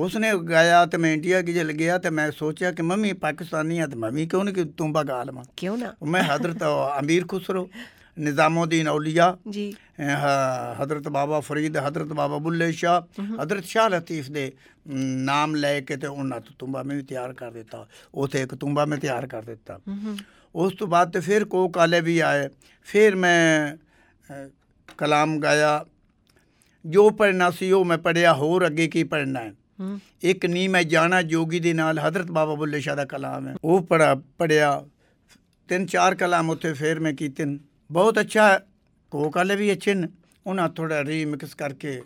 [0.00, 3.86] ਉਸਨੇ ਗਾਇਆ ਤੇ ਮੈਂ ਇੰਡੀਆ ਕੀ ਜਲ ਗਿਆ ਤੇ ਮੈਂ ਸੋਚਿਆ ਕਿ ਮੰਮੀ ਪਾਕਿਸਤਾਨੀ ਆ
[3.86, 5.94] ਤੇ ਮੰਮੀ ਕਿਉਂ ਨਹੀਂ ਕਿ ਤੂੰ ਬਗਾ ਲਵਾਂ ਕਿਉਂ ਨਾ?
[6.06, 6.62] ਮੈਂ ਹਜ਼ਰਤ
[7.00, 7.68] ਅਮੀਰ ਖੁਸਰੋ
[8.18, 9.74] ਨਿਜ਼ਾਮਉਦੀਨ ਔਲੀਆ ਜੀ।
[10.82, 13.06] ਹਜ਼ਰਤ ਬਾਬਾ ਫਰੀਦ ਹਜ਼ਰਤ ਬਾਬਾ ਬੁੱਲੇ ਸ਼ਾ
[13.42, 14.52] ਹਜ਼ਰਤ ਸ਼ਾਹ ਲਤੀਫ ਦੇ
[15.24, 18.84] ਨਾਮ ਲੈ ਕੇ ਤੇ ਉਹਨਾਂ ਤੋਂ ਤੁੰਬਾ ਮੈਂ ਵੀ ਤਿਆਰ ਕਰ ਦਿੱਤਾ। ਉਥੇ ਇੱਕ ਤੁੰਬਾ
[18.84, 19.78] ਮੈਂ ਤਿਆਰ ਕਰ ਦਿੱਤਾ।
[20.54, 22.48] ਉਸ ਤੋਂ ਬਾਅਦ ਤੇ ਫਿਰ ਕੋ ਕਾਲੇ ਵੀ ਆਏ।
[22.84, 23.76] ਫਿਰ ਮੈਂ
[24.98, 25.84] ਕਲਾਮ ਗਾਇਆ।
[26.86, 29.52] ਜੋ ਪੜਨਾ ਸੀ ਉਹ ਮੈਂ ਪੜਿਆ ਹੋਰ ਅੱਗੇ ਕੀ ਪੜਨਾ ਹੈ?
[30.22, 33.82] ਇੱਕ ਨੀ ਮੈਂ ਜਾਣਾ ਜੋਗੀ ਦੇ ਨਾਲ ਹਜ਼ਰਤ ਬਾਬਾ ਬੁੱਲੇ ਸ਼ਾਹ ਦਾ ਕਲਾਮ ਹੈ। ਉਹ
[33.82, 34.84] ਪੜਾ ਪੜਿਆ
[35.68, 37.44] ਤਿੰਨ ਚਾਰ ਕਲਾਮ ਉੱਥੇ ਫਿਰ ਮੈਂ ਕੀਤੇ।
[37.90, 38.58] ਬਹੁਤ ਅੱਛਾ ਹੈ।
[39.12, 40.08] ਕੋਕ ਵਾਲੇ ਵੀ ਅੱਛੇ ਨੇ।
[40.46, 42.00] ਉਹਨਾਂ ਥੋੜਾ ਰੀਮਿਕਸ ਕਰਕੇ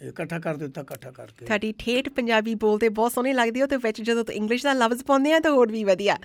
[0.00, 4.00] ਇਕੱਠਾ ਕਰ ਦਿੱਤਾ ਇਕੱਠਾ ਕਰਕੇ। ਤੁਹਾਡੀ ਠੇਠ ਪੰਜਾਬੀ ਬੋਲਦੇ ਬਹੁਤ ਸੋਹਣੀ ਲੱਗਦੀ ਹੋ ਤੇ ਵਿੱਚ
[4.02, 6.16] ਜਦੋਂ ਤੁਸੀਂ ਇੰਗਲਿਸ਼ ਦਾ ਲਫ਼ਜ਼ ਪਾਉਂਦੇ ਆ ਤਾਂ ਹੋਰ ਵੀ ਵਧੀਆ।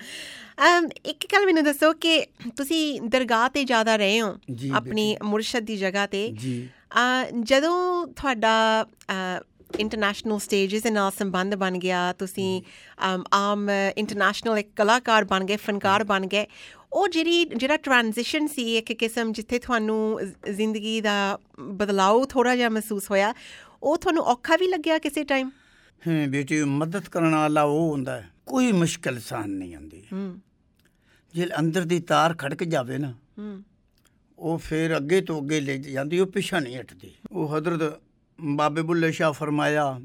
[0.67, 2.25] ਅਮ ਇੱਕ ਗੱਲ ਮੈਨੂੰ ਦੱਸੋ ਕਿ
[2.57, 4.35] ਤੁਸੀਂ ਦਰਗਾਹ ਤੇ ਜ਼ਿਆਦਾ ਰਹੇ ਹੋ
[4.75, 6.69] ਆਪਣੀ ਮੁਰਸ਼ਦ ਦੀ ਜਗ੍ਹਾ ਤੇ। ਜੀ।
[7.43, 8.85] ਜਦੋਂ ਤੁਹਾਡਾ
[9.79, 12.61] ਇੰਟਰਨੈਸ਼ਨਲ ਸਟੇजेस ਦੇ ਨਾਲ ਸੰਬੰਧ ਬਣ ਗਿਆ ਤੁਸੀਂ
[13.33, 16.45] ਆਮ ਇੰਟਰਨੈਸ਼ਨਲ ਇੱਕ ਕਲਾਕਾਰ ਬਣ ਗਏ ਫਨਕਾਰ ਬਣ ਗਏ।
[16.93, 20.19] ਉਹ ਜਿਹੜੀ ਜਿਹੜਾ ਟ੍ਰਾਂਜੀਸ਼ਨ ਸੀ ਇੱਕ ਕਿਸਮ ਜਿੱਥੇ ਤੁਹਾਨੂੰ
[20.53, 23.33] ਜ਼ਿੰਦਗੀ ਦਾ ਬਦਲਾਅ ਥੋੜਾ ਜਿਹਾ ਮਹਿਸੂਸ ਹੋਇਆ
[23.83, 25.51] ਉਹ ਤੁਹਾਨੂੰ ਔਖਾ ਵੀ ਲੱਗਿਆ ਕਿਸੇ ਟਾਈਮ
[26.07, 30.39] ਹਾਂ ਬੇਟੀ ਮਦਦ ਕਰਨ ਵਾਲਾ ਉਹ ਹੁੰਦਾ ਹੈ ਕੋਈ ਮੁਸ਼ਕਲ ਸਾਨ ਨਹੀਂ ਆਉਂਦੀ। ਹੂੰ।
[31.33, 33.63] ਜੇ ਅੰਦਰ ਦੀ ਤਾਰ ਖੜਕ ਜਾਵੇ ਨਾ ਹੂੰ।
[34.39, 38.01] ਉਹ ਫਿਰ ਅੱਗੇ ਤੋਂ ਅੱਗੇ ਲੈ ਜਾਂਦੀ ਉਹ ਪਿੱਛਾ ਨਹੀਂ ਹਟਦੀ। ਉਹ ਹਜ਼ਰਤ
[38.43, 40.01] ਬਾਬੇ ਬੁੱਲੇ ਸ਼ਾਹ ਫਰਮਾਇਆ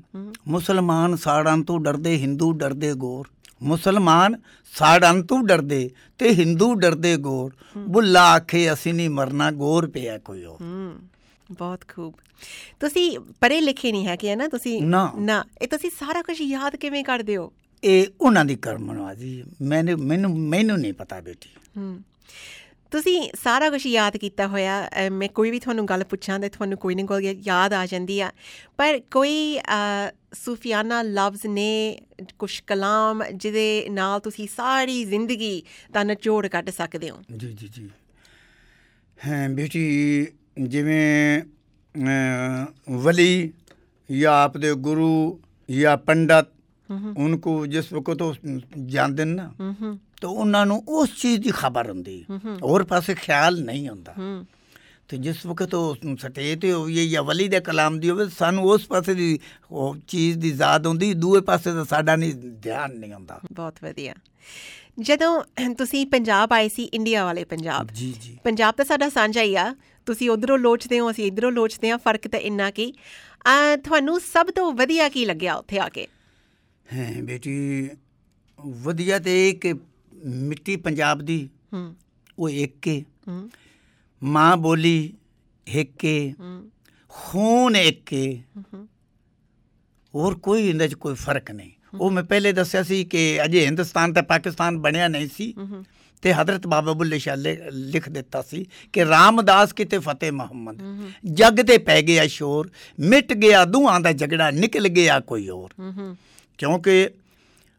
[0.48, 3.28] ਮੁਸਲਮਾਨ ਸਾੜਾਂ ਤੋਂ ਡਰਦੇ ਹਿੰਦੂ ਡਰਦੇ ਗੋਰ।
[3.62, 4.36] ਮੁਸਲਮਾਨ
[4.72, 10.44] ਸਾੜਾਂ ਤੋਂ ਡਰਦੇ ਤੇ ਹਿੰਦੂ ਡਰਦੇ ਗੋਰ। ਬੁੱਲਾ ਆਖੇ ਅਸੀਂ ਨਹੀਂ ਮਰਨਾ ਗੋਰ ਪਿਆ ਕੋਈ
[10.44, 10.98] ਹੋਰ। ਹੂੰ
[11.52, 12.14] ਬਹੁਤ ਖੂਬ।
[12.80, 16.76] ਤੁਸੀਂ ਪੜ੍ਹੇ ਲਿਖੇ ਨਹੀਂ ਹੈ ਕਿ ਹੈ ਨਾ। ਤੁਸੀਂ ਨਾ। ਇਹ ਤੁਸੀਂ ਸਾਰਾ ਕੁਝ ਯਾਦ
[16.76, 17.52] ਕਿਵੇਂ ਕਰਦੇ ਹੋ?
[17.84, 22.00] ਇਹ ਉਹਨਾਂ ਦੀ ਕਰਮਨਵਾਜ਼ੀ। ਮੈਨੂੰ ਮੈਨੂੰ ਮੈਨੂੰ ਨਹੀਂ ਪਤਾ ਬੇਟੀ। ਹੂੰ।
[22.96, 24.74] ਤੁਸੀਂ ਸਾਰਾ ਕੁਝ ਯਾਦ ਕੀਤਾ ਹੋਇਆ
[25.12, 28.30] ਮੈਂ ਕੋਈ ਵੀ ਤੁਹਾਨੂੰ ਗੱਲ ਪੁੱਛਾਂ ਤੇ ਤੁਹਾਨੂੰ ਕੋਈ ਨਾ ਕੋਈ ਯਾਦ ਆ ਜਾਂਦੀ ਆ।
[28.76, 29.58] ਪਰ ਕੋਈ
[30.34, 31.70] ਸੂਫੀਆਨਾ ਲਫ਼ਜ਼ ਨੇ
[32.38, 37.22] ਕੁਝ ਕਲਾਮ ਜਿਹਦੇ ਨਾਲ ਤੁਸੀਂ ਸਾਰੀ ਜ਼ਿੰਦਗੀ ਦਾ ਨਿਚੋੜ ਕੱਢ ਸਕਦੇ ਹੋ?
[37.36, 37.88] ਜੀ ਜੀ ਜੀ।
[39.18, 39.84] ਹਾਂ ਬੇਟੀ
[40.68, 41.42] ਜਿਵੇਂ
[43.04, 43.52] ਵਲੀ
[44.10, 46.46] ਜਾਂ ਆਪਦੇ ਗੁਰੂ ਜਾਂ ਪੰਡਤ
[47.18, 48.34] ਉनको ਜਿਸ ਵਕਤ ਉਹ
[48.86, 52.24] ਜਾਂਦੇ ਨੇ ਨਾ ਹੂੰ ਹੂੰ। ਤਾਂ ਉਹਨਾਂ ਨੂੰ ਉਸ ਚੀਜ਼ ਦੀ ਖਬਰ ਹੁੰਦੀ।
[52.62, 54.14] ਹੋਰ ਪਾਸੇ ਖਿਆਲ ਨਹੀਂ ਹੁੰਦਾ।
[55.08, 58.86] ਤੇ ਜਿਸ ਵਕਤ ਉਹ ਸਟੇਜ ਤੇ ਹੋਈਏ ਜਾਂ ਵਲੀ ਦੇ ਕਲਾਮ ਦੀ ਹੋਵੇ ਸਾਨੂੰ ਉਸ
[58.86, 59.38] ਪਾਸੇ ਦੀ
[59.70, 64.14] ਉਹ ਚੀਜ਼ ਦੀ ਯਾਦ ਹੁੰਦੀ ਦੂਏ ਪਾਸੇ ਦਾ ਸਾਡਾ ਨਹੀਂ ਧਿਆਨ ਨਹੀਂ ਹੁੰਦਾ। ਬਹੁਤ ਵਧੀਆ।
[65.00, 65.42] ਜਦੋਂ
[65.78, 69.74] ਤੁਸੀਂ ਪੰਜਾਬ ਆਏ ਸੀ ਇੰਡੀਆ ਵਾਲੇ ਪੰਜਾਬ ਜੀ ਜੀ। ਪੰਜਾਬ ਤਾਂ ਸਾਡਾ ਸਾਂਝਾ ਹੀ ਆ।
[70.06, 72.92] ਤੁਸੀਂ ਉਧਰੋਂ ਲੋਚਦੇ ਹੋ ਅਸੀਂ ਇਧਰੋਂ ਲੋਚਦੇ ਆ ਫ਼ਰਕ ਤਾਂ ਇੰਨਾ ਕੀ।
[73.46, 76.06] ਆ ਤੁਹਾਨੂੰ ਸਭ ਤੋਂ ਵਧੀਆ ਕੀ ਲੱਗਿਆ ਉੱਥੇ ਆ ਕੇ?
[76.86, 77.88] ਹੈ ਬੇਟੀ
[78.58, 79.72] ਵਧੀਆ ਤੇ ਇਹ ਕਿ
[80.26, 81.96] ਮਿੱਟੀ ਪੰਜਾਬ ਦੀ ਹੂੰ।
[82.38, 83.50] ਉਹ ਇੱਕ ਕੇ ਹੂੰ।
[84.22, 85.12] ਮਾਂ ਬੋਲੀ
[85.74, 86.34] ਹਿੱਕੇ।
[87.08, 88.42] ਖੂਨ ਏਕੇ।
[90.14, 94.12] ਹੋਰ ਕੋਈ ਇਹਦੇ ਚ ਕੋਈ ਫ਼ਰਕ ਨਹੀਂ। ਉਹ ਮੈਂ ਪਹਿਲੇ ਦੱਸਿਆ ਸੀ ਕਿ ਅਜੇ ਹਿੰਦੁਸਤਾਨ
[94.12, 95.54] ਤੇ ਪਾਕਿਸਤਾਨ ਬਣਿਆ ਨਹੀਂ ਸੀ।
[96.22, 97.36] ਤੇ ਹਜ਼ਰਤ ਬਾਬਾ ਬੁੱਲੇ ਸ਼ਾਹ
[97.70, 100.78] ਲਿਖ ਦਿੱਤਾ ਸੀ ਕਿ ਰਾਮਦਾਸ ਕਿਤੇ ਫਤਿਹ ਮੁਹੰਮਦ।
[101.24, 105.70] ਜੱਗ ਤੇ ਪੈ ਗਿਆ ਸ਼ੋਰ ਮਿਟ ਗਿਆ ਦੂਆਂ ਦਾ ਝਗੜਾ ਨਿਕਲ ਗਿਆ ਕੋਈ ਹੋਰ।
[106.58, 107.10] ਕਿਉਂਕਿ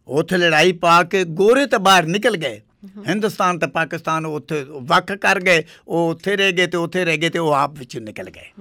[0.08, 2.62] ਉੱਥੇ ਲੜਾਈ ਪਾ ਕੇ ਗੋਰੇ ਤਾਂ ਬਾਹਰ ਨਿਕਲ ਗਏ।
[3.08, 7.30] ਹਿੰਦੁਸਤਾਨ ਤੇ ਪਾਕਿਸਤਾਨ ਉੱਥੇ ਵੱਖ ਕਰ ਗਏ ਉਹ ਉੱਥੇ ਰਹਿ ਗਏ ਤੇ ਉੱਥੇ ਰਹਿ ਗਏ
[7.30, 8.52] ਤੇ ਉਹ ਆਪ ਵਿੱਚ ਨਿਕਲ ਗਏ।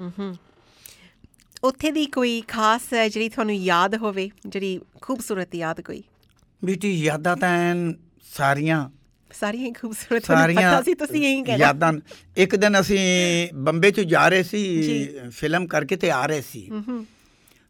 [1.65, 6.03] ਉੱਥੇ ਦੀ ਕੋਈ ਖਾਸ ਜਿਹੜੀ ਤੁਹਾਨੂੰ ਯਾਦ ਹੋਵੇ ਜਿਹੜੀ ਖੂਬਸੂਰਤ ਯਾਦ ਕੋਈ?
[6.65, 7.75] ਬੀਟੀ ਯਾਦਾਂ ਤਾਂ
[8.35, 8.89] ਸਾਰੀਆਂ।
[9.33, 11.93] ਸਾਰੀਆਂ ਹੀ ਖੂਬਸੂਰਤ ਸਾਰੀਆਂ ਪਤਾ ਸੀ ਤੁਸੀਂ ਇਹੀ ਕਹਿਣਾ ਯਾਦਾਂ।
[12.37, 12.99] ਇੱਕ ਦਿਨ ਅਸੀਂ
[13.55, 14.61] ਬੰਬੇ ਚ ਜਾ ਰਹੇ ਸੀ।
[15.31, 16.71] ਫਿਲਮ ਕਰਕੇ ਤੇ ਆ ਰਹੇ ਸੀ।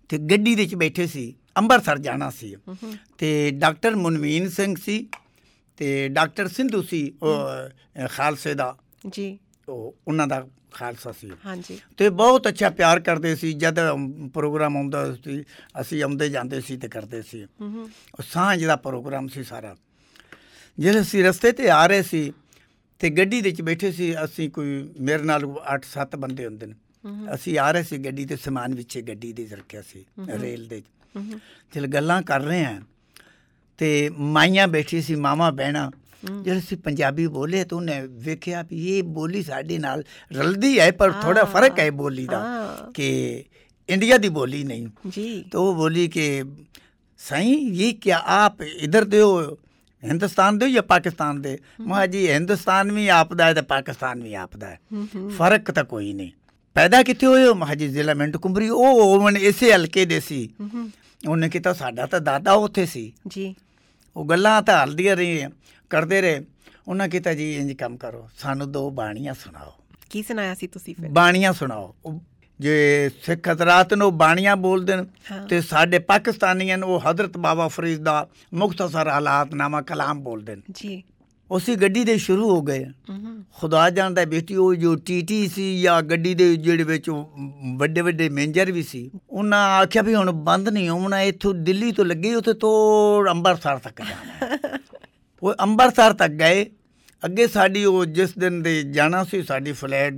[0.09, 2.55] ਤੇ ਗੱਡੀ ਦੇ ਵਿੱਚ ਬੈਠੇ ਸੀ। ਅੰਮ੍ਰਿਤਸਰ ਜਾਣਾ ਸੀ।
[3.19, 5.07] ਤੇ ਡਾਕਟਰ ਮਨਵੀਨ ਸਿੰਘ ਸੀ
[5.77, 7.13] ਤੇ ਡਾਕਟਰ ਸਿੰਧੂ ਸੀ
[8.11, 8.77] ਖਾਲਸੇ ਦਾ।
[9.11, 9.39] ਜੀ।
[9.69, 13.77] ਉਹ ਉਹਨਾਂ ਦਾ ਖਾਲਸਾ ਸੀ। ਹਾਂਜੀ। ਤੇ ਬਹੁਤ ਅੱਛਾ ਪਿਆਰ ਕਰਦੇ ਸੀ ਜਦ
[14.35, 15.43] ਪ੍ਰੋਗਰਾਮ ਆਉਂਦਾ ਸੀ
[15.81, 19.77] ਅਸੀਂ ਆਉਂਦੇ ਜਾਂਦੇ ਸੀ ਤੇ ਕਰਦੇ ਸੀ। ਉਹ ਸਾਂਝ ਦਾ ਪ੍ਰੋਗਰਾਮ ਸੀ ਸਾਰਾ।
[20.79, 22.33] ਜਦੋਂ ਅਸੀਂ ਰਸਤੇ ਤੇ ਆ ਰਹੇ ਸੀ
[22.99, 26.75] ਤੇ ਗੱਡੀ ਦੇ ਵਿੱਚ ਬੈਠੇ ਸੀ ਅਸੀਂ ਕੋਈ ਮੇਰੇ ਨਾਲ 8-7 ਬੰਦੇ ਹੁੰਦੇ ਨੇ।
[27.35, 30.05] ਅਸੀਂ ਆ ਰਹੇ ਸੀ ਗੱਡੀ ਤੇ ਸਮਾਨ ਵਿੱਚੇ ਗੱਡੀ ਦੇ ਰੱਖਿਆ ਸੀ
[30.41, 30.83] ਰੇਲ ਦੇ
[31.73, 32.81] ਤੇ ਗੱਲਾਂ ਕਰ ਰਹੇ ਆ
[33.79, 35.91] ਤੇ ਮਾਈਆਂ ਬੈਠੀ ਸੀ ਮਾਮਾ ਬਹਿਣਾ।
[36.43, 41.13] ਜਿਹੜੇ ਸੀ ਪੰਜਾਬੀ ਬੋਲੇ ਤਾਂ ਉਹਨੇ ਵੇਖਿਆ ਵੀ ਇਹ ਬੋਲੀ ਸਾਡੇ ਨਾਲ ਰਲਦੀ ਹੈ ਪਰ
[41.13, 42.43] ਥੋੜਾ ਫ਼ਰਕ ਹੈ ਬੋਲੀ ਦਾ
[42.95, 43.45] ਕਿ
[43.89, 46.45] ਇੰਡੀਆ ਦੀ ਬੋਲੀ ਨਹੀਂ। ਜੀ। ਤਾਂ ਉਹ ਬੋਲੀ ਕਿ
[47.19, 49.59] ਸਹੀ ਇਹ ਕੀ ਆਪ ਇਧਰ ਦੇ ਹੋ?
[50.05, 51.59] ਹਿੰਦੁਸਤਾਨ ਦੇ ਜਾਂ ਪਾਕਿਸਤਾਨ ਦੇ?
[51.81, 54.81] ਮਾ ਜੀ ਹਿੰਦੁਸਤਾਨ ਵੀ ਆਪਦਾ ਹੈ ਤੇ ਪਾਕਿਸਤਾਨ ਵੀ ਆਪਦਾ ਹੈ।
[55.29, 56.31] ਫ਼ਰਕ ਤਾਂ ਕੋਈ ਨਹੀਂ।
[56.75, 57.55] ਪੈਦਾ ਕਿੱਥੇ ਹੋਏ ਹੋ?
[57.55, 60.49] ਮਹਾਜੀ ਜ਼ਿਲ੍ਹਾ ਮਿੰਟ ਕੁੰਬਰੀ ਉਹ ਓਵਨ ਇਸੇ ਹਲਕੇ ਦੇ ਸੀ।
[61.29, 63.55] ਉਹਨੇ ਕੀਤਾ ਸਾਡਾ ਤਾਂ ਦਾਦਾ ਉੱਥੇ ਸੀ। जी
[64.17, 65.51] ਉਹ ਗੱਲਾਂ ਤਾਂ ਹਲਦੀਆਂ ਰਹੀਆਂ
[65.91, 66.45] ਕਰਦੇ ਰਹੇ।
[66.89, 69.73] ਉਹਨਾਂ ਕੀਤਾ ਜੀ ਇੰਜ ਕੰਮ ਕਰੋ ਸਾਨੂੰ ਦੋ ਬਾਣੀਆਂ ਸੁਣਾਓ।
[70.11, 71.11] ਕੀ ਸੁਣਾਇਆ ਸੀ ਤੁਸੀਂ ਫਿਰ?
[71.11, 71.95] ਬਾਣੀਆਂ ਸੁਣਾਓ।
[72.61, 74.93] ਜੇ ਸਿੱਖ ਹਜ਼ਰਾਤ ਨੂੰ ਬਾਣੀਆਂ ਬੋਲਦੇ।
[75.49, 81.03] ਤੇ ਸਾਡੇ ਪਾਕਿਸਤਾਨੀਆਂ ਨੂੰ ਉਹ ਹਜ਼ਰਤ ਬਾਬਾ ਫਰੀਦ ਦਾ ਮੁਖਤਸਰ ਹਾਲਾਤ ਨਾਮਾ ਕਲਾਮ ਬੋਲਦੇ ਜੀ।
[81.51, 82.87] ਉਸੇ ਗੱਡੀ ਦੇ ਸ਼ੁਰੂ ਹੋ ਗਏ।
[83.55, 87.11] ਖੁਦਾ ਜਾਣਦਾ ਬੇਟੀ ਉਹ ਜੋ ਟੀਟੀ ਸੀ ਜਾਂ ਗੱਡੀ ਦੇ ਜਿਹੜੇ ਵਿੱਚ
[87.77, 92.05] ਵੱਡੇ ਵੱਡੇ ਮੈਨੇਜਰ ਵੀ ਸੀ ਉਹਨਾਂ ਆਖਿਆ ਵੀ ਹੁਣ ਬੰਦ ਨਹੀਂ ਹੋਣਾ ਇੱਥੋਂ ਦਿੱਲੀ ਤੋਂ
[92.05, 94.59] ਲੱਗੇ ਉੱਥੇ ਤੋਂ ਅੰਮ੍ਰਿਤਸਰ ਤੱਕ ਜਾਣਾ।
[95.43, 96.67] ਉਹ ਅੰਮ੍ਰਿਤਸਰ ਤੱਕ ਗਏ।
[97.25, 100.15] ਅੱਗੇ ਸਾਡੀ ਉਹ ਜਿਸ ਦਿਨ ਦੇ ਜਾਣਾ ਸੀ ਸਾਡੀ ਫਲੈਟ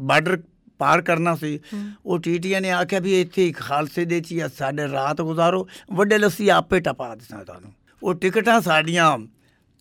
[0.00, 0.42] ਬਾਰਡਰ
[0.78, 1.60] ਪਾਰ ਕਰਨਾ ਸੀ
[2.06, 6.48] ਉਹ ਟੀਟੀਆਂ ਨੇ ਆਖਿਆ ਵੀ ਇੱਥੇ ਹੀ ਖਾਲਸੇ ਦੇ ਚ ਸਾਡੇ ਰਾਤ ਗੁਜ਼ਾਰੋ। ਵੱਡੇ ਲੱਸੀ
[6.48, 9.18] ਆਪੇ ਟਪਾ ਦੇਣਾ ਤੁਹਾਨੂੰ। ਉਹ ਟਿਕਟਾਂ ਸਾਡੀਆਂ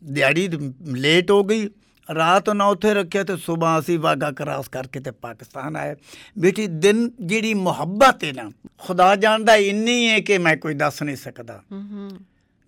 [0.05, 0.47] ਦਿਹਾੜੀ
[0.81, 1.69] ਲੇਟ ਹੋ ਗਈ।
[2.15, 5.95] ਰਾਤ ਨਾ ਉੱਥੇ ਰੱਖਿਆ ਤੇ ਸਵੇਰ ਅਸੀਂ ਵਾਗਾ ਕਰਾਸ ਕਰਕੇ ਤੇ ਪਾਕਿਸਤਾਨ ਆਏ।
[6.39, 11.15] ਬੇਟੀ ਦਿਨ ਜਿਹੜੀ ਮੁਹੱਬਤ ਹੈ ਨਾ ਖੁਦਾ ਜਾਣਦਾ ਇੰਨੀ ਹੈ ਕਿ ਮੈਂ ਕੋਈ ਦੱਸ ਨਹੀਂ
[11.15, 12.09] ਸਕਦਾ। ਹੂੰ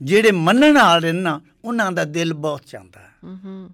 [0.02, 3.10] ਜਿਹੜੇ ਮੰਨਣ ਵਾਲੇ ਨੇ ਉਹਨਾਂ ਦਾ ਦਿਲ ਬਹੁਤ ਚਾਹੁੰਦਾ ਹੈ।
[3.46, 3.70] ਹੂੰ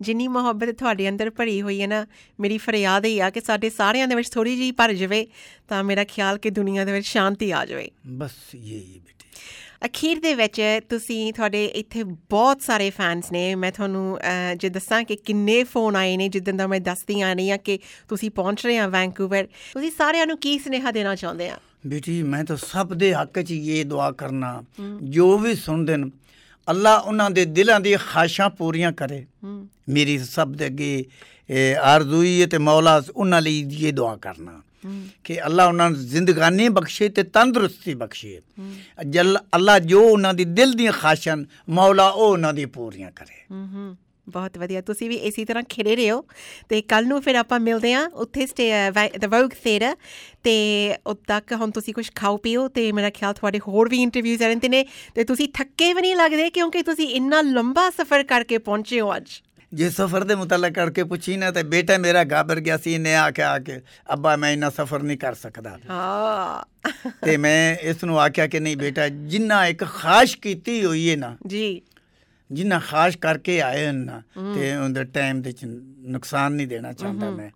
[0.00, 2.06] ਜਿੰਨੀ ਮੁਹੱਬਤ ਤੁਹਾਡੇ ਅੰਦਰ ਭਰੀ ਹੋਈ ਹੈ ਨਾ
[2.40, 5.26] ਮੇਰੀ ਫਰਿਆਦ ਇਹ ਆ ਕਿ ਸਾਡੇ ਸਾਰਿਆਂ ਦੇ ਵਿੱਚ ਥੋੜੀ ਜਿਹੀ ਭਰ ਜਾਵੇ
[5.68, 9.21] ਤਾਂ ਮੇਰਾ ਖਿਆਲ ਕਿ ਦੁਨੀਆ ਦੇ ਵਿੱਚ ਸ਼ਾਂਤੀ ਆ ਜਾਵੇ। ਬਸ ਇਹ ਹੀ ਬੇਟੀ।
[9.86, 14.18] ਅਖੀਰ ਦੇ ਵਿੱਚ ਤੁਸੀਂ ਤੁਹਾਡੇ ਇੱਥੇ ਬਹੁਤ ਸਾਰੇ ਫੈਨਸ ਨੇ। ਮੈਂ ਤੁਹਾਨੂੰ
[14.56, 17.78] ਜੇ ਦੱਸਾਂ ਕਿ ਕਿੰਨੇ ਫੋਨ ਆਏ ਨੇ ਜਿੱਦਾਂ ਦਾ ਮੈਂ ਦੱਸਦੀ ਆ ਰਹੀ ਆ ਕਿ
[18.08, 21.56] ਤੁਸੀਂ ਪਹੁੰਚ ਰਹੇ ਆ ਵੈਂਕੂਵਰ ਤੁਸੀਂ ਸਾਰਿਆਂ ਨੂੰ ਕੀ ਸੁਨੇਹਾ ਦੇਣਾ ਚਾਹੁੰਦੇ ਆ?
[21.86, 24.62] ਬੇਟੀ ਮੈਂ ਤਾਂ ਸਭ ਦੇ ਹੱਕ 'ਚ ਇਹ ਦੁਆ ਕਰਨਾ।
[25.02, 26.10] ਜੋ ਵੀ ਸੁਣਦੇ ਨੇ
[26.68, 29.24] ਅੱਲਾ ਉਹਨਾਂ ਦੇ ਦਿਲਾਂ ਦੀ ਖਾਸ਼ਾਂ ਪੂਰੀਆਂ ਕਰੇ।
[29.88, 31.04] ਮੇਰੀ ਸਭ ਦੇ ਅੱਗੇ
[31.52, 34.62] ਇਹ ਆਰਜ਼ੂ ਹੀ ਹੈ ਤੇ ਮੌਲਾ ਉਹਨਾਂ ਲਈ ਇਹ ਦੁਆ ਕਰਨਾ।
[35.24, 38.40] ਕਿ ਅੱਲਾ ਉਹਨਾਂ ਨੂੰ ਜ਼ਿੰਦਗਾਨੀ ਬਖਸ਼ੇ ਤੇ ਤੰਦਰੁਸਤੀ ਬਖਸ਼ੇ।
[39.10, 43.44] ਜਲ ਅੱਲਾ ਜੋ ਉਹਨਾਂ ਦੀ ਦਿਲ ਦੀਆਂ ਖਾਸ਼ਾਂ ਨੇ, ਮੌਲਾ ਉਹ ਉਹਨਾਂ ਦੀ ਪੂਰੀਆਂ ਕਰੇ।
[43.50, 43.96] ਹੂੰ ਹੂੰ
[44.28, 46.24] ਬਹੁਤ ਵਧੀਆ। ਤੁਸੀਂ ਵੀ ਇਸੇ ਤਰ੍ਹਾਂ ਖਿੜੇ ਰਹੋ।
[46.68, 48.72] ਤੇ ਕੱਲ ਨੂੰ ਫਿਰ ਆਪਾਂ ਮਿਲਦੇ ਆ ਉੱਥੇ ਸਟੇ
[49.18, 49.96] ਦ ਵੋਗ ਥੀਏਟਰ
[50.42, 50.54] ਤੇ
[51.06, 54.68] ਉਦ ਤੱਕ ਹੁਣ ਤੁਸੀਂ ਕੁਝ ਖਾਓ ਪੀਓ ਤੇ ਮੇਰਾ ਖਿਆਲ ਤੁਹਾਡੇ ਹੋਰ ਵੀ ਇੰਟਰਵਿਊਜ਼ ਰਹਿੰਦੇ
[54.68, 59.16] ਨੇ। ਤੇ ਤੁਸੀਂ ਥੱਕੇ ਵੀ ਨਹੀਂ ਲੱਗਦੇ ਕਿਉਂਕਿ ਤੁਸੀਂ ਇੰਨਾ ਲੰਬਾ ਸਫ਼ਰ ਕਰਕੇ ਪਹੁੰਚੇ ਹੋ
[59.16, 59.28] ਅੱਜ।
[59.74, 63.58] ਜੇ ਸਫ਼ਰ ਦੇ ਮੁਤਲਕ ਕਰਕੇ ਪੁੱਛੀ ਨਾ ਤੇ ਬੇਟਾ ਮੇਰਾ ਘਾਬਰ ਗਿਆ ਸੀ ਨੇ ਆਖਿਆ
[63.58, 63.80] ਕਿ
[64.12, 66.64] ਅੱਬਾ ਮੈਂ ਇੰਨਾ ਸਫ਼ਰ ਨਹੀਂ ਕਰ ਸਕਦਾ। ਹਾਂ।
[67.24, 71.36] ਤੇ ਮੈਂ ਇਸ ਨੂੰ ਆਖਿਆ ਕਿ ਨਹੀਂ ਬੇਟਾ ਜਿੰਨਾ ਇੱਕ ਖਾਸ਼ ਕੀਤੀ ਹੋਈ ਹੈ ਨਾ
[71.46, 71.82] ਜੀ।
[72.52, 74.22] ਜਿੰਨਾ ਖਾਸ਼ ਕਰਕੇ ਆਏ ਹਨ ਨਾ
[74.54, 75.64] ਤੇ ਉਹਦੇ ਟਾਈਮ ਦੇ ਚ
[75.98, 77.50] ਨੁਕਸਾਨ ਨਹੀਂ ਦੇਣਾ ਚਾਹੁੰਦਾ ਮੈਂ।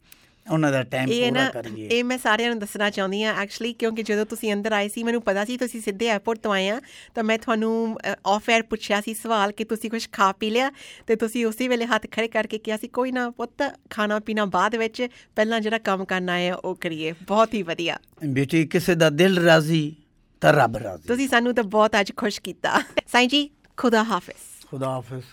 [0.51, 4.27] ਉਹਨਾਂ ਦਾ ਟਾਈਮ ਪੂਰਾ ਕਰੀਏ। ਇਹ ਮੈਂ ਸਾਰਿਆਂ ਨੂੰ ਦੱਸਣਾ ਚਾਹੁੰਦੀ ਆ ਐਕਚੁਅਲੀ ਕਿਉਂਕਿ ਜਦੋਂ
[4.27, 6.81] ਤੁਸੀਂ ਅੰਦਰ ਆਏ ਸੀ ਮੈਨੂੰ ਪਤਾ ਸੀ ਤੁਸੀਂ ਸਿੱਧੇ 에ਅਰਪੋਰਟ ਤੋਂ ਆਏ ਆ
[7.15, 10.71] ਤਾਂ ਮੈਂ ਤੁਹਾਨੂੰ ਆਫ 에ਅਰ ਪੁੱਛਿਆ ਸੀ ਸਵਾਲ ਕਿ ਤੁਸੀਂ ਕੁਝ ਖਾ ਪੀ ਲਿਆ?
[11.07, 14.77] ਤੇ ਤੁਸੀਂ ਉਸੇ ਵੇਲੇ ਹੱਥ ਖੜੇ ਕਰਕੇ ਕਿਹਾ ਸੀ ਕੋਈ ਨਾ ਪੁੱਤ ਖਾਣਾ ਪੀਣਾ ਬਾਅਦ
[14.77, 15.07] ਵਿੱਚ
[15.37, 19.95] ਪਹਿਲਾਂ ਜਿਹੜਾ ਕੰਮ ਕਰਨਾ ਹੈ ਉਹ ਕਰੀਏ। ਬਹੁਤ ਹੀ ਵਧੀਆ। ਬੇਟੀ ਕਿਸੇ ਦਾ ਦਿਲ ਰਾਜ਼ੀ
[20.41, 22.81] ਤਾਂ ਰੱਬ ਰਾਜ਼ੀ। ਤੁਸੀਂ ਸਾਨੂੰ ਤਾਂ ਬਹੁਤ ਅੱਜ ਖੁਸ਼ ਕੀਤਾ।
[23.13, 25.25] ਸਾਈਂ ਜੀ ਖੁਦਾ ਹਾਫਿਜ਼। ਖੁਦਾ ਹਾਫਿਜ਼।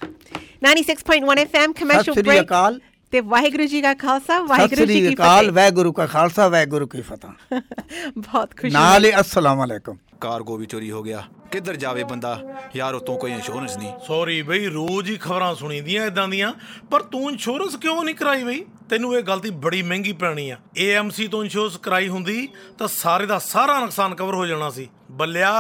[0.64, 2.80] 96.1 FM ਸਤਿ commercial ਸ੍ਰੀ break ਅਕਾਲ।
[3.14, 7.62] ਤੇ ਵਾਹਿਗੁਰੂ ਜੀ ਕਾ ਖਾਲਸਾ ਵਾਹਿਗੁਰੂ ਜੀ ਕੀ ਫਤਿਹ। ਵਾਹਿਗੁਰੂ ਕਾ ਖਾਲਸਾ ਵਾਹਿਗੁਰੂ ਕੀ ਫਤਿਹ।
[8.18, 12.42] ਬਹੁਤ ਖੁਸ਼ੀ ਨਾਲ ਹੀ ਅਸਲਾਮ ਅਲੈਕੁਮ। ਕਾਰਗੋ ਵੀ ਚੋਰੀ ਹੋ ਗਿਆ। ਕਿੱਧਰ ਜਾਵੇ ਬੰਦਾ?
[12.76, 16.54] ਯਾਰ ਉਤੋਂ ਕੋਈ ਇੰਸ਼ੋਰੈਂਸ ਨਹੀਂ। ਸੌਰੀ ਬਈ ਰੋਜ਼ ਹੀ ਖਬਰਾਂ ਸੁਣੀਦੀਆਂ ਇਦਾਂ ਦੀਆਂ।
[16.92, 18.66] ਪਰ ਤੂੰ ਇੰਸ਼ੋਰੈਂਸ ਕਿਉਂ ਨਹੀਂ ਕਰਾਈ ਬਈ?
[18.90, 23.40] ਤੈਨੂੰ ਇਹ ਗਲਤੀ ਬੜੀ ਮਹਿੰਗੀ ਪੈਣੀ ਆ। AMC ਤੋਂ ਇੰਸ਼ੋਰੈਂਸ ਕਰਾਈ ਹੁੰਦੀ ਤਾਂ ਸਾਰੇ ਦਾ
[23.40, 25.52] ਸਾਰਾ ਨੁਕਸਾਨ ਕਵਰ ਹੋ ਜਾਣਾ ਸੀ। ਬੱਲਿਆ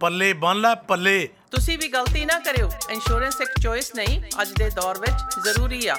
[0.00, 4.70] ਪੱਲੇ ਬੰਨ ਲੈ ਪੱਲੇ। ਤੁਸੀਂ ਵੀ ਗਲਤੀ ਨਾ ਕਰਿਓ। ਇੰਸ਼ੋਰੈਂਸ ਇੱਕ ਚੋਇਸ ਨਹੀਂ ਅੱਜ ਦੇ
[4.70, 5.96] ਦੌਰ ਵਿੱਚ ਜ਼ਰੂਰੀ ਆ।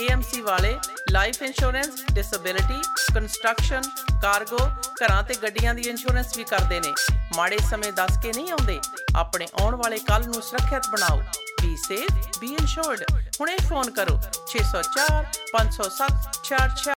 [0.00, 0.78] AMC ਵਾਲੇ
[1.10, 2.82] life insurance disability
[3.14, 3.82] construction
[4.22, 6.92] cargo ਘਰਾਂ ਤੇ ਗੱਡੀਆਂ ਦੀ ਇੰਸ਼ੋਰੈਂਸ ਵੀ ਕਰਦੇ ਨੇ।
[7.36, 8.80] ਮਾੜੇ ਸਮੇਂ ਦੱਸ ਕੇ ਨਹੀਂ ਆਉਂਦੇ।
[9.16, 11.22] ਆਪਣੇ ਆਉਣ ਵਾਲੇ ਕੱਲ ਨੂੰ ਸੁਰੱਖਿਅਤ ਬਣਾਓ।
[11.62, 13.02] ਬੀ ਸੇਫ ਬੀ ਇੰਸ਼ੋਰਡ
[13.40, 16.82] ਹੁਣੇ ਫੋਨ ਕਰੋ। 604 507 44